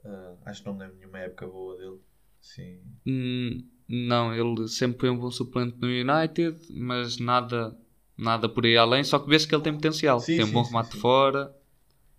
Uh, 0.04 0.36
acho 0.44 0.62
que 0.62 0.66
não 0.66 0.74
me 0.74 0.80
lembro 0.80 0.96
nenhuma 0.96 1.18
época 1.20 1.46
boa 1.46 1.76
dele. 1.76 2.00
Sim. 2.40 2.80
Hum, 3.06 3.64
não, 3.88 4.34
ele 4.34 4.66
sempre 4.68 5.00
foi 5.00 5.10
um 5.10 5.18
bom 5.18 5.30
suplente 5.30 5.76
no 5.80 5.86
United, 5.86 6.58
mas 6.70 7.18
nada, 7.18 7.76
nada 8.16 8.48
por 8.48 8.64
aí 8.64 8.76
além. 8.76 9.04
Só 9.04 9.18
que 9.18 9.28
vê-se 9.28 9.46
que 9.46 9.54
ele 9.54 9.62
tem 9.62 9.74
potencial, 9.74 10.18
sim, 10.18 10.36
tem 10.36 10.44
um 10.44 10.48
sim, 10.48 10.54
bom 10.54 10.62
remate 10.62 10.94
sim, 10.94 11.00
fora. 11.00 11.54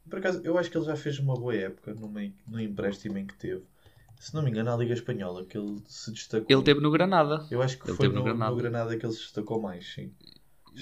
Por 0.10 0.20
acaso, 0.20 0.42
eu 0.44 0.58
acho 0.58 0.72
que 0.72 0.78
ele 0.78 0.86
já 0.86 0.96
fez 0.96 1.20
uma 1.20 1.34
boa 1.34 1.56
época 1.56 1.94
no, 1.94 2.10
no 2.48 2.60
empréstimo 2.60 3.18
em 3.18 3.26
que 3.26 3.36
teve. 3.36 3.64
Se 4.20 4.34
não 4.34 4.42
me 4.42 4.50
engano, 4.50 4.72
na 4.72 4.78
Liga 4.78 4.94
Espanhola 4.94 5.46
que 5.46 5.58
ele 5.58 5.78
se 5.86 6.12
destacou. 6.12 6.48
Ele 6.50 6.64
teve 6.64 6.80
no 6.80 6.90
Granada. 6.90 7.46
Eu 7.52 7.62
acho 7.62 7.78
que 7.78 7.90
ele 7.90 7.98
foi 7.98 8.08
no, 8.08 8.16
no, 8.16 8.24
Granada. 8.24 8.52
no 8.52 8.58
Granada 8.58 8.98
que 8.98 9.06
ele 9.06 9.14
se 9.14 9.20
destacou 9.20 9.62
mais, 9.62 9.94
sim. 9.94 10.12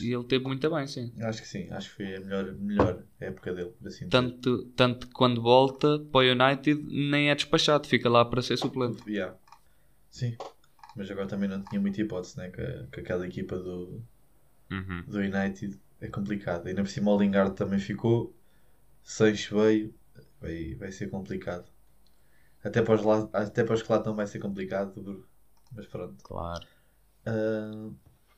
E 0.01 0.13
ele 0.13 0.23
teve 0.23 0.45
muito 0.45 0.69
bem, 0.69 0.87
sim. 0.87 1.13
Acho 1.21 1.41
que 1.41 1.47
sim, 1.47 1.67
acho 1.71 1.89
que 1.89 1.95
foi 1.95 2.15
a 2.15 2.19
melhor, 2.19 2.53
melhor 2.53 3.03
época 3.19 3.53
dele. 3.53 3.73
Assim 3.85 4.09
tanto, 4.09 4.65
tanto 4.75 5.07
que 5.07 5.13
quando 5.13 5.41
volta 5.41 5.99
para 6.11 6.27
o 6.27 6.31
United 6.31 6.81
nem 6.87 7.29
é 7.29 7.35
despachado, 7.35 7.87
fica 7.87 8.09
lá 8.09 8.25
para 8.25 8.41
ser 8.41 8.57
suplente. 8.57 9.09
Yeah. 9.09 9.37
Sim, 10.09 10.37
mas 10.95 11.11
agora 11.11 11.27
também 11.27 11.49
não 11.49 11.61
tinha 11.63 11.81
muita 11.81 12.01
hipótese, 12.01 12.37
né? 12.37 12.49
Que, 12.49 12.87
que 12.91 12.99
aquela 13.01 13.27
equipa 13.27 13.57
do, 13.57 14.01
uhum. 14.71 15.03
do 15.07 15.17
United 15.17 15.79
é 15.99 16.07
complicada. 16.07 16.69
Ainda 16.69 16.81
por 16.83 16.89
cima 16.89 17.11
o 17.11 17.19
Lingard 17.19 17.55
também 17.55 17.79
ficou, 17.79 18.35
Sancho 19.03 19.59
veio, 19.59 19.93
vai, 20.39 20.75
vai 20.75 20.91
ser 20.91 21.09
complicado. 21.09 21.69
Até 22.63 22.81
para, 22.81 22.95
os, 22.95 23.29
até 23.33 23.63
para 23.63 23.75
os 23.75 23.83
que 23.83 23.91
lá 23.91 23.97
estão 23.99 24.15
vai 24.15 24.25
ser 24.25 24.39
complicado, 24.39 25.25
mas 25.71 25.85
pronto. 25.85 26.23
Claro. 26.23 26.65
Uh, 27.27 27.95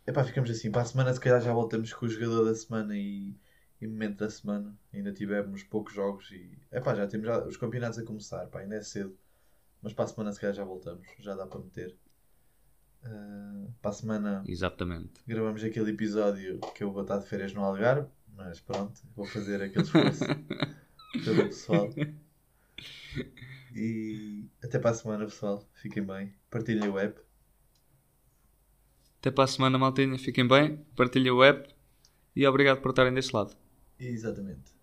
Epá, 0.08 0.24
ficamos 0.24 0.50
assim. 0.50 0.72
Para 0.72 0.84
a 0.84 0.86
semana, 0.86 1.14
se 1.14 1.20
calhar, 1.20 1.42
já 1.42 1.52
voltamos 1.52 1.92
com 1.92 2.06
o 2.06 2.10
jogador 2.10 2.46
da 2.46 2.56
semana 2.56 2.96
e, 2.96 3.36
e 3.82 3.86
momento 3.86 4.20
da 4.20 4.30
semana. 4.30 4.74
Ainda 4.94 5.12
tivemos 5.12 5.64
poucos 5.64 5.94
jogos 5.94 6.32
e. 6.32 6.58
Epá, 6.72 6.96
já 6.96 7.06
temos 7.06 7.28
já 7.28 7.46
os 7.46 7.58
campeonatos 7.58 8.00
a 8.00 8.04
começar. 8.04 8.48
Pá, 8.48 8.62
ainda 8.62 8.76
é 8.76 8.82
cedo. 8.82 9.18
Mas 9.82 9.92
para 9.92 10.06
a 10.06 10.08
semana, 10.08 10.32
se 10.32 10.40
calhar, 10.40 10.56
já 10.56 10.64
voltamos. 10.64 11.06
Já 11.20 11.36
dá 11.36 11.46
para 11.46 11.60
meter. 11.60 11.94
Uh, 13.04 13.70
para 13.82 13.92
a 13.92 13.94
semana. 13.94 14.44
Exatamente. 14.48 15.22
Gravamos 15.28 15.62
aquele 15.62 15.92
episódio 15.92 16.60
que 16.74 16.86
eu 16.86 16.92
vou 16.92 17.02
estar 17.02 17.18
de 17.18 17.28
férias 17.28 17.54
no 17.54 17.62
Algarve. 17.62 18.08
Mas 18.34 18.62
pronto, 18.62 19.02
vou 19.16 19.26
fazer 19.26 19.62
aquele 19.62 19.84
esforço 19.84 20.24
pelo 21.26 21.44
pessoal. 21.48 21.90
E 23.76 24.48
até 24.64 24.80
para 24.80 24.92
a 24.92 24.94
semana, 24.94 25.26
pessoal. 25.26 25.68
Fiquem 25.74 26.04
bem. 26.04 26.34
Partilhem 26.50 26.88
o 26.88 26.98
app. 26.98 27.20
Até 29.28 29.36
para 29.36 29.44
a 29.44 29.48
semana, 29.48 29.78
maltinha. 29.78 30.18
Fiquem 30.18 30.48
bem, 30.48 30.80
partilhem 30.96 31.32
o 31.32 31.44
app 31.44 31.68
e 32.34 32.48
obrigado 32.48 32.80
por 32.80 32.92
estarem 32.92 33.14
deste 33.14 33.36
lado. 33.36 33.58
Exatamente. 34.00 34.77